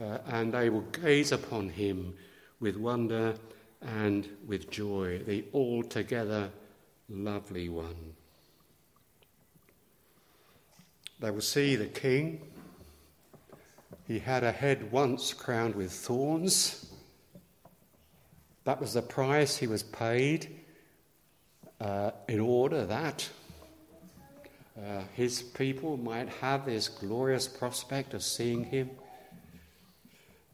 uh, 0.00 0.18
and 0.26 0.52
they 0.52 0.68
will 0.68 0.84
gaze 0.92 1.32
upon 1.32 1.68
him 1.70 2.14
with 2.60 2.76
wonder 2.76 3.34
and 3.80 4.28
with 4.46 4.70
joy, 4.70 5.18
the 5.26 5.44
altogether 5.54 6.50
lovely 7.08 7.68
one. 7.68 8.14
They 11.20 11.30
will 11.30 11.40
see 11.40 11.76
the 11.76 11.86
king. 11.86 12.42
He 14.06 14.18
had 14.18 14.44
a 14.44 14.52
head 14.52 14.90
once 14.92 15.32
crowned 15.32 15.74
with 15.74 15.92
thorns. 15.92 16.87
That 18.68 18.82
was 18.82 18.92
the 18.92 19.00
price 19.00 19.56
he 19.56 19.66
was 19.66 19.82
paid 19.82 20.54
uh, 21.80 22.10
in 22.28 22.38
order 22.38 22.84
that 22.84 23.26
uh, 24.76 25.04
his 25.14 25.40
people 25.40 25.96
might 25.96 26.28
have 26.42 26.66
this 26.66 26.86
glorious 26.86 27.48
prospect 27.48 28.12
of 28.12 28.22
seeing 28.22 28.64
him. 28.64 28.90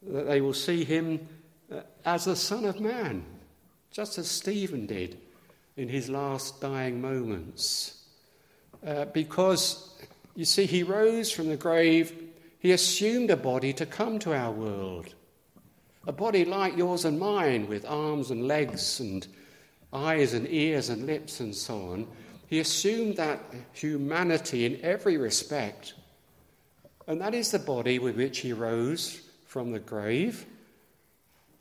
That 0.04 0.28
they 0.28 0.40
will 0.40 0.54
see 0.54 0.84
him 0.84 1.26
uh, 1.72 1.80
as 2.04 2.26
the 2.26 2.36
Son 2.36 2.64
of 2.64 2.78
Man, 2.78 3.24
just 3.90 4.16
as 4.16 4.30
Stephen 4.30 4.86
did 4.86 5.18
in 5.76 5.88
his 5.88 6.08
last 6.08 6.60
dying 6.60 7.00
moments. 7.00 8.00
Uh, 8.86 9.06
because, 9.06 9.92
you 10.36 10.44
see, 10.44 10.66
he 10.66 10.84
rose 10.84 11.32
from 11.32 11.48
the 11.48 11.56
grave, 11.56 12.12
he 12.60 12.70
assumed 12.70 13.32
a 13.32 13.36
body 13.36 13.72
to 13.72 13.84
come 13.84 14.20
to 14.20 14.32
our 14.32 14.52
world. 14.52 15.12
A 16.06 16.12
body 16.12 16.44
like 16.44 16.76
yours 16.76 17.04
and 17.04 17.18
mine, 17.18 17.66
with 17.66 17.86
arms 17.86 18.30
and 18.30 18.46
legs 18.46 19.00
and 19.00 19.26
eyes 19.92 20.34
and 20.34 20.46
ears 20.50 20.90
and 20.90 21.06
lips 21.06 21.40
and 21.40 21.54
so 21.54 21.92
on. 21.92 22.08
He 22.46 22.60
assumed 22.60 23.16
that 23.16 23.40
humanity 23.72 24.66
in 24.66 24.80
every 24.82 25.16
respect. 25.16 25.94
And 27.06 27.20
that 27.20 27.34
is 27.34 27.50
the 27.50 27.58
body 27.58 27.98
with 27.98 28.16
which 28.16 28.38
he 28.40 28.52
rose 28.52 29.20
from 29.46 29.72
the 29.72 29.78
grave 29.78 30.46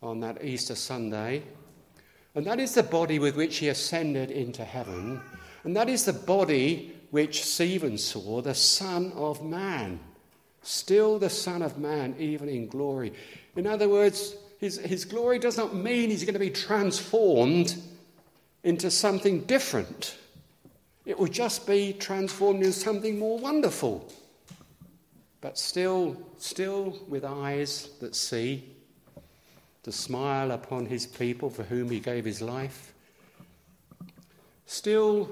on 0.02 0.20
that 0.22 0.44
Easter 0.44 0.76
Sunday. 0.76 1.44
And 2.36 2.46
that 2.48 2.60
is 2.60 2.74
the 2.74 2.84
body 2.84 3.20
with 3.20 3.36
which 3.36 3.58
he 3.58 3.70
ascended 3.70 4.32
into 4.32 4.66
heaven. 4.66 5.22
And 5.64 5.76
that 5.76 5.90
is 5.90 6.06
the 6.06 6.14
body 6.14 6.96
which 7.12 7.44
Stephen 7.44 7.98
saw, 7.98 8.42
the 8.42 8.56
Son 8.56 9.12
of 9.14 9.44
Man. 9.44 10.00
Still 10.64 11.20
the 11.20 11.30
Son 11.30 11.62
of 11.62 11.78
Man, 11.78 12.16
even 12.18 12.50
in 12.50 12.68
glory. 12.68 13.14
In 13.56 13.68
other 13.68 13.90
words, 13.90 14.36
his, 14.60 14.78
his 14.78 15.06
glory 15.06 15.40
does 15.40 15.58
not 15.58 15.76
mean 15.76 16.10
he's 16.10 16.24
going 16.24 16.34
to 16.34 16.40
be 16.40 16.50
transformed 16.50 17.76
into 18.64 18.90
something 18.90 19.42
different. 19.42 20.18
It 21.06 21.20
will 21.20 21.28
just 21.28 21.68
be 21.68 21.92
transformed 21.94 22.64
into 22.64 22.72
something 22.72 23.20
more 23.20 23.38
wonderful. 23.38 24.10
But 25.42 25.58
still, 25.58 26.16
still 26.38 26.98
with 27.10 27.26
eyes 27.26 27.90
that 28.00 28.16
see, 28.16 28.64
to 29.84 29.92
smile 29.92 30.52
upon 30.52 30.86
his 30.86 31.06
people 31.06 31.50
for 31.50 31.64
whom 31.64 31.90
he 31.90 32.00
gave 32.00 32.24
his 32.24 32.42
life. 32.42 32.94
Still 34.66 35.30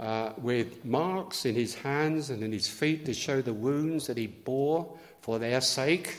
uh, 0.00 0.32
with 0.38 0.82
marks 0.84 1.44
in 1.44 1.54
his 1.54 1.74
hands 1.74 2.30
and 2.30 2.42
in 2.42 2.50
his 2.50 2.66
feet 2.66 3.04
to 3.04 3.12
show 3.14 3.42
the 3.42 3.52
wounds 3.52 4.06
that 4.06 4.16
he 4.16 4.26
bore 4.26 4.98
for 5.20 5.38
their 5.38 5.60
sake. 5.60 6.18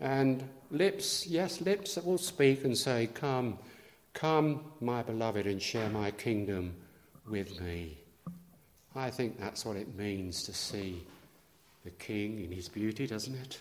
And 0.00 0.48
lips, 0.70 1.26
yes, 1.26 1.60
lips 1.60 1.96
that 1.96 2.06
will 2.06 2.18
speak 2.18 2.64
and 2.64 2.78
say, 2.78 3.08
Come, 3.12 3.58
Come, 4.14 4.60
my 4.80 5.02
beloved, 5.02 5.46
and 5.46 5.60
share 5.60 5.88
my 5.88 6.10
kingdom 6.12 6.74
with 7.28 7.60
me. 7.60 7.98
I 8.94 9.10
think 9.10 9.40
that's 9.40 9.64
what 9.64 9.76
it 9.76 9.96
means 9.96 10.44
to 10.44 10.52
see 10.52 11.02
the 11.84 11.90
King 11.90 12.44
in 12.44 12.52
his 12.52 12.68
beauty, 12.68 13.06
doesn't 13.06 13.34
it? 13.34 13.60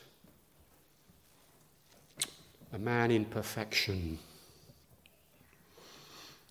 A 2.74 2.80
man 2.80 3.12
in 3.12 3.26
perfection. 3.26 4.19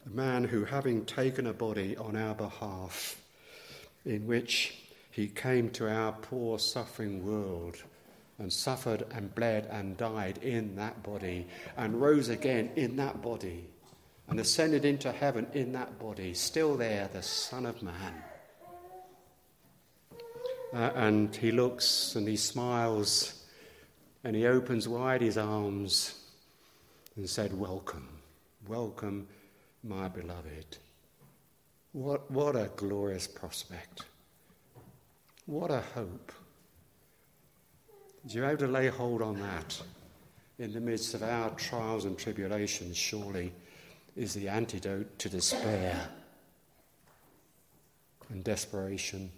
A 0.07 0.11
man 0.11 0.45
who, 0.45 0.65
having 0.65 1.05
taken 1.05 1.47
a 1.47 1.53
body 1.53 1.97
on 1.97 2.17
our 2.17 2.35
behalf, 2.35 3.21
in 4.05 4.27
which 4.27 4.75
he 5.11 5.29
came 5.29 5.71
to 5.71 5.91
our 5.91 6.13
poor, 6.13 6.59
suffering 6.59 7.27
world 7.27 7.77
and 8.39 8.53
suffered 8.53 9.05
and 9.11 9.35
bled 9.35 9.67
and 9.71 9.97
died 9.97 10.39
in 10.39 10.75
that 10.77 11.03
body 11.03 11.47
and 11.77 12.01
rose 12.01 12.31
again 12.31 12.71
in 12.77 12.97
that 12.97 13.21
body 13.21 13.69
and 14.29 14.41
ascended 14.41 14.85
into 14.85 15.13
heaven 15.13 15.47
in 15.53 15.73
that 15.73 15.99
body, 15.99 16.33
still 16.33 16.77
there, 16.77 17.11
the 17.13 17.23
Son 17.23 17.67
of 17.67 17.83
Man. 17.83 18.15
Uh, 20.73 20.91
and 20.95 21.35
he 21.35 21.51
looks 21.51 22.15
and 22.15 22.27
he 22.29 22.37
smiles 22.37 23.45
and 24.23 24.37
he 24.37 24.47
opens 24.47 24.87
wide 24.87 25.21
his 25.21 25.37
arms 25.37 26.15
and 27.17 27.29
said, 27.29 27.53
Welcome, 27.53 28.09
welcome, 28.69 29.27
my 29.83 30.09
beloved. 30.09 30.79
What, 31.93 32.31
what 32.31 32.57
a 32.57 32.71
glorious 32.77 33.27
prospect. 33.27 34.05
What 35.47 35.71
a 35.71 35.81
hope. 35.95 36.33
Do 38.27 38.37
you 38.37 38.43
have 38.43 38.59
to 38.59 38.69
lay 38.69 38.89
hold 38.89 39.23
on 39.23 39.41
that 39.41 39.81
in 40.59 40.73
the 40.73 40.81
midst 40.81 41.15
of 41.15 41.23
our 41.23 41.51
trials 41.51 42.05
and 42.05 42.19
tribulations, 42.19 42.97
surely? 42.97 43.53
is 44.17 44.35
the 44.35 44.49
antidote 44.49 45.19
to 45.19 45.29
despair 45.29 46.09
and 48.29 48.45
desperation. 48.45 49.31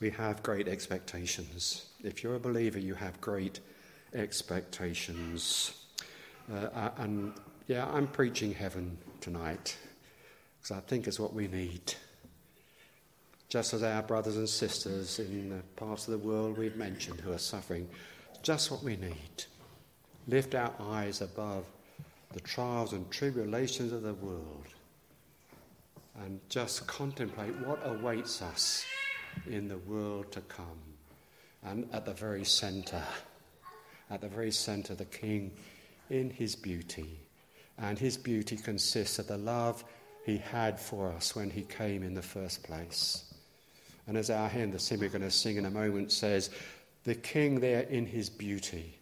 We 0.00 0.10
have 0.10 0.42
great 0.42 0.68
expectations. 0.68 1.86
If 2.02 2.22
you're 2.22 2.36
a 2.36 2.40
believer, 2.40 2.78
you 2.78 2.94
have 2.94 3.20
great 3.20 3.60
expectations. 4.14 5.87
Uh, 6.52 6.90
and 6.98 7.32
yeah, 7.66 7.86
I'm 7.86 8.06
preaching 8.06 8.54
heaven 8.54 8.96
tonight 9.20 9.76
because 10.60 10.76
I 10.76 10.80
think 10.80 11.06
it's 11.06 11.20
what 11.20 11.34
we 11.34 11.48
need. 11.48 11.94
Just 13.48 13.74
as 13.74 13.82
our 13.82 14.02
brothers 14.02 14.36
and 14.36 14.48
sisters 14.48 15.18
in 15.18 15.50
the 15.50 15.62
parts 15.76 16.06
of 16.08 16.12
the 16.12 16.26
world 16.26 16.58
we've 16.58 16.76
mentioned 16.76 17.20
who 17.20 17.32
are 17.32 17.38
suffering, 17.38 17.88
just 18.42 18.70
what 18.70 18.82
we 18.82 18.96
need 18.96 19.44
lift 20.28 20.54
our 20.54 20.72
eyes 20.78 21.22
above 21.22 21.64
the 22.32 22.40
trials 22.40 22.92
and 22.92 23.10
tribulations 23.10 23.92
of 23.92 24.02
the 24.02 24.14
world 24.14 24.66
and 26.20 26.38
just 26.48 26.86
contemplate 26.86 27.54
what 27.64 27.80
awaits 27.84 28.42
us 28.42 28.84
in 29.46 29.68
the 29.68 29.78
world 29.78 30.30
to 30.32 30.40
come. 30.42 30.80
And 31.64 31.88
at 31.92 32.04
the 32.04 32.12
very 32.12 32.44
centre, 32.44 33.02
at 34.10 34.20
the 34.20 34.28
very 34.28 34.50
centre, 34.50 34.94
the 34.94 35.06
King 35.06 35.52
in 36.10 36.30
his 36.30 36.56
beauty. 36.56 37.20
And 37.78 37.98
his 37.98 38.16
beauty 38.16 38.56
consists 38.56 39.18
of 39.18 39.28
the 39.28 39.38
love 39.38 39.84
he 40.24 40.38
had 40.38 40.78
for 40.78 41.10
us 41.12 41.34
when 41.34 41.50
he 41.50 41.62
came 41.62 42.02
in 42.02 42.14
the 42.14 42.22
first 42.22 42.62
place. 42.64 43.32
And 44.06 44.16
as 44.16 44.30
our 44.30 44.48
hymn, 44.48 44.70
the 44.70 44.78
hymn 44.78 45.00
we're 45.00 45.08
going 45.08 45.22
to 45.22 45.30
sing 45.30 45.56
in 45.56 45.66
a 45.66 45.70
moment, 45.70 46.12
says, 46.12 46.50
the 47.04 47.14
King 47.14 47.60
there 47.60 47.82
in 47.82 48.06
his 48.06 48.28
beauty 48.28 48.98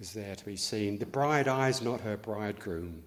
is 0.00 0.12
there 0.12 0.34
to 0.34 0.44
be 0.44 0.56
seen. 0.56 0.98
The 0.98 1.06
bride 1.06 1.48
eyes 1.48 1.82
not 1.82 2.00
her 2.00 2.16
bridegroom, 2.16 3.02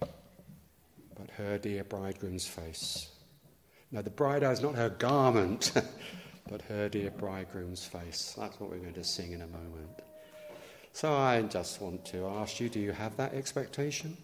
but 0.00 1.30
her 1.36 1.58
dear 1.58 1.84
bridegroom's 1.84 2.46
face. 2.46 3.08
Now, 3.92 4.02
the 4.02 4.10
bride 4.10 4.44
eyes 4.44 4.62
not 4.62 4.74
her 4.74 4.88
garment, 4.88 5.72
but 6.50 6.62
her 6.62 6.88
dear 6.88 7.10
bridegroom's 7.10 7.84
face. 7.84 8.34
That's 8.38 8.58
what 8.58 8.70
we're 8.70 8.78
going 8.78 8.94
to 8.94 9.04
sing 9.04 9.32
in 9.32 9.42
a 9.42 9.46
moment. 9.46 10.00
So 10.92 11.14
I 11.14 11.42
just 11.42 11.80
want 11.80 12.04
to 12.06 12.26
ask 12.26 12.60
you 12.60 12.68
do 12.68 12.80
you 12.80 12.92
have 12.92 13.16
that 13.16 13.34
expectation? 13.34 14.16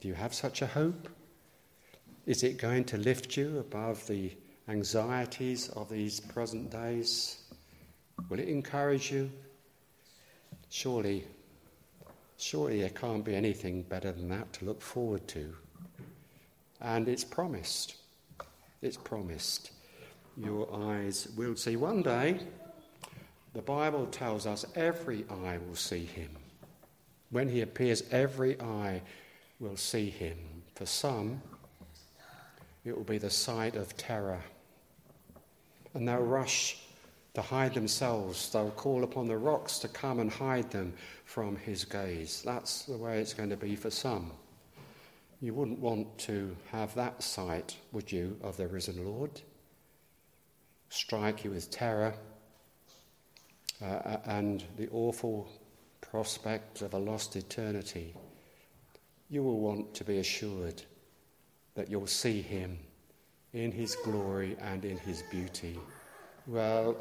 Do 0.00 0.08
you 0.08 0.14
have 0.14 0.34
such 0.34 0.62
a 0.62 0.66
hope? 0.66 1.08
Is 2.26 2.42
it 2.42 2.58
going 2.58 2.84
to 2.86 2.96
lift 2.96 3.36
you 3.36 3.58
above 3.58 4.06
the 4.06 4.32
anxieties 4.68 5.68
of 5.70 5.90
these 5.90 6.20
present 6.20 6.70
days? 6.70 7.42
Will 8.28 8.38
it 8.38 8.48
encourage 8.48 9.12
you? 9.12 9.30
Surely, 10.70 11.26
surely 12.38 12.80
there 12.80 12.90
can't 12.90 13.24
be 13.24 13.34
anything 13.34 13.82
better 13.82 14.12
than 14.12 14.28
that 14.30 14.52
to 14.54 14.64
look 14.64 14.80
forward 14.80 15.28
to. 15.28 15.54
And 16.80 17.08
it's 17.08 17.24
promised. 17.24 17.96
It's 18.82 18.96
promised. 18.96 19.70
Your 20.36 20.68
eyes 20.74 21.28
will 21.36 21.56
see. 21.56 21.76
One 21.76 22.02
day, 22.02 22.40
the 23.54 23.62
Bible 23.62 24.06
tells 24.06 24.46
us 24.46 24.66
every 24.74 25.24
eye 25.30 25.58
will 25.66 25.76
see 25.76 26.04
him. 26.04 26.28
When 27.30 27.48
he 27.48 27.60
appears, 27.62 28.02
every 28.10 28.60
eye 28.60 29.00
will 29.60 29.76
see 29.76 30.10
him. 30.10 30.36
For 30.74 30.86
some, 30.86 31.40
it 32.84 32.96
will 32.96 33.04
be 33.04 33.18
the 33.18 33.30
sight 33.30 33.76
of 33.76 33.96
terror. 33.96 34.40
And 35.94 36.06
they'll 36.06 36.18
rush 36.18 36.78
to 37.34 37.42
hide 37.42 37.74
themselves. 37.74 38.50
They'll 38.50 38.72
call 38.72 39.04
upon 39.04 39.28
the 39.28 39.38
rocks 39.38 39.78
to 39.80 39.88
come 39.88 40.18
and 40.18 40.30
hide 40.30 40.70
them 40.72 40.92
from 41.24 41.54
his 41.56 41.84
gaze. 41.84 42.42
That's 42.44 42.82
the 42.82 42.96
way 42.96 43.20
it's 43.20 43.34
going 43.34 43.50
to 43.50 43.56
be 43.56 43.76
for 43.76 43.90
some. 43.90 44.32
You 45.40 45.54
wouldn't 45.54 45.78
want 45.78 46.18
to 46.18 46.56
have 46.72 46.92
that 46.96 47.22
sight, 47.22 47.76
would 47.92 48.10
you, 48.10 48.36
of 48.42 48.56
the 48.56 48.66
risen 48.66 49.04
Lord? 49.04 49.40
Strike 50.88 51.44
you 51.44 51.50
with 51.50 51.70
terror 51.70 52.14
uh, 53.82 54.16
and 54.26 54.64
the 54.76 54.88
awful 54.90 55.48
prospect 56.00 56.82
of 56.82 56.94
a 56.94 56.98
lost 56.98 57.36
eternity. 57.36 58.14
You 59.30 59.42
will 59.42 59.60
want 59.60 59.94
to 59.94 60.04
be 60.04 60.18
assured 60.18 60.82
that 61.74 61.90
you'll 61.90 62.06
see 62.06 62.40
him 62.40 62.78
in 63.52 63.72
his 63.72 63.96
glory 63.96 64.56
and 64.60 64.84
in 64.84 64.98
his 64.98 65.22
beauty. 65.30 65.78
Well, 66.46 66.96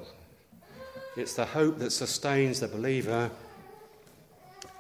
it's 1.15 1.35
the 1.35 1.45
hope 1.45 1.77
that 1.79 1.91
sustains 1.91 2.59
the 2.59 2.67
believer. 2.67 3.29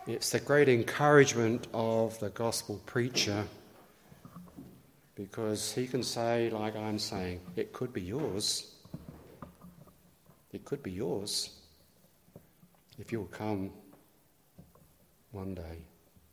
It's 0.07 0.31
the 0.31 0.39
great 0.39 0.69
encouragement 0.69 1.67
of 1.73 2.19
the 2.19 2.29
gospel 2.29 2.81
preacher 2.85 3.45
because 5.15 5.71
he 5.71 5.85
can 5.85 6.01
say, 6.01 6.49
like 6.49 6.75
I'm 6.75 6.97
saying, 6.97 7.39
it 7.55 7.71
could 7.71 7.93
be 7.93 8.01
yours. 8.01 8.73
It 10.51 10.65
could 10.65 10.81
be 10.81 10.91
yours 10.91 11.62
if 12.99 13.11
you'll 13.11 13.25
come 13.25 13.71
one 15.31 15.55
day, 15.55 15.79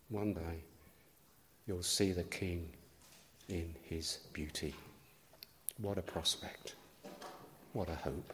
one 0.09 0.35
day, 0.35 0.62
you'll 1.66 1.83
see 1.83 2.12
the 2.12 2.25
King 2.25 2.68
in 3.49 3.75
his 3.83 4.18
beauty. 4.33 4.75
What 5.79 5.99
a 5.99 6.03
prospect. 6.03 6.75
What 7.73 7.88
a 7.88 7.94
hope. 7.94 8.33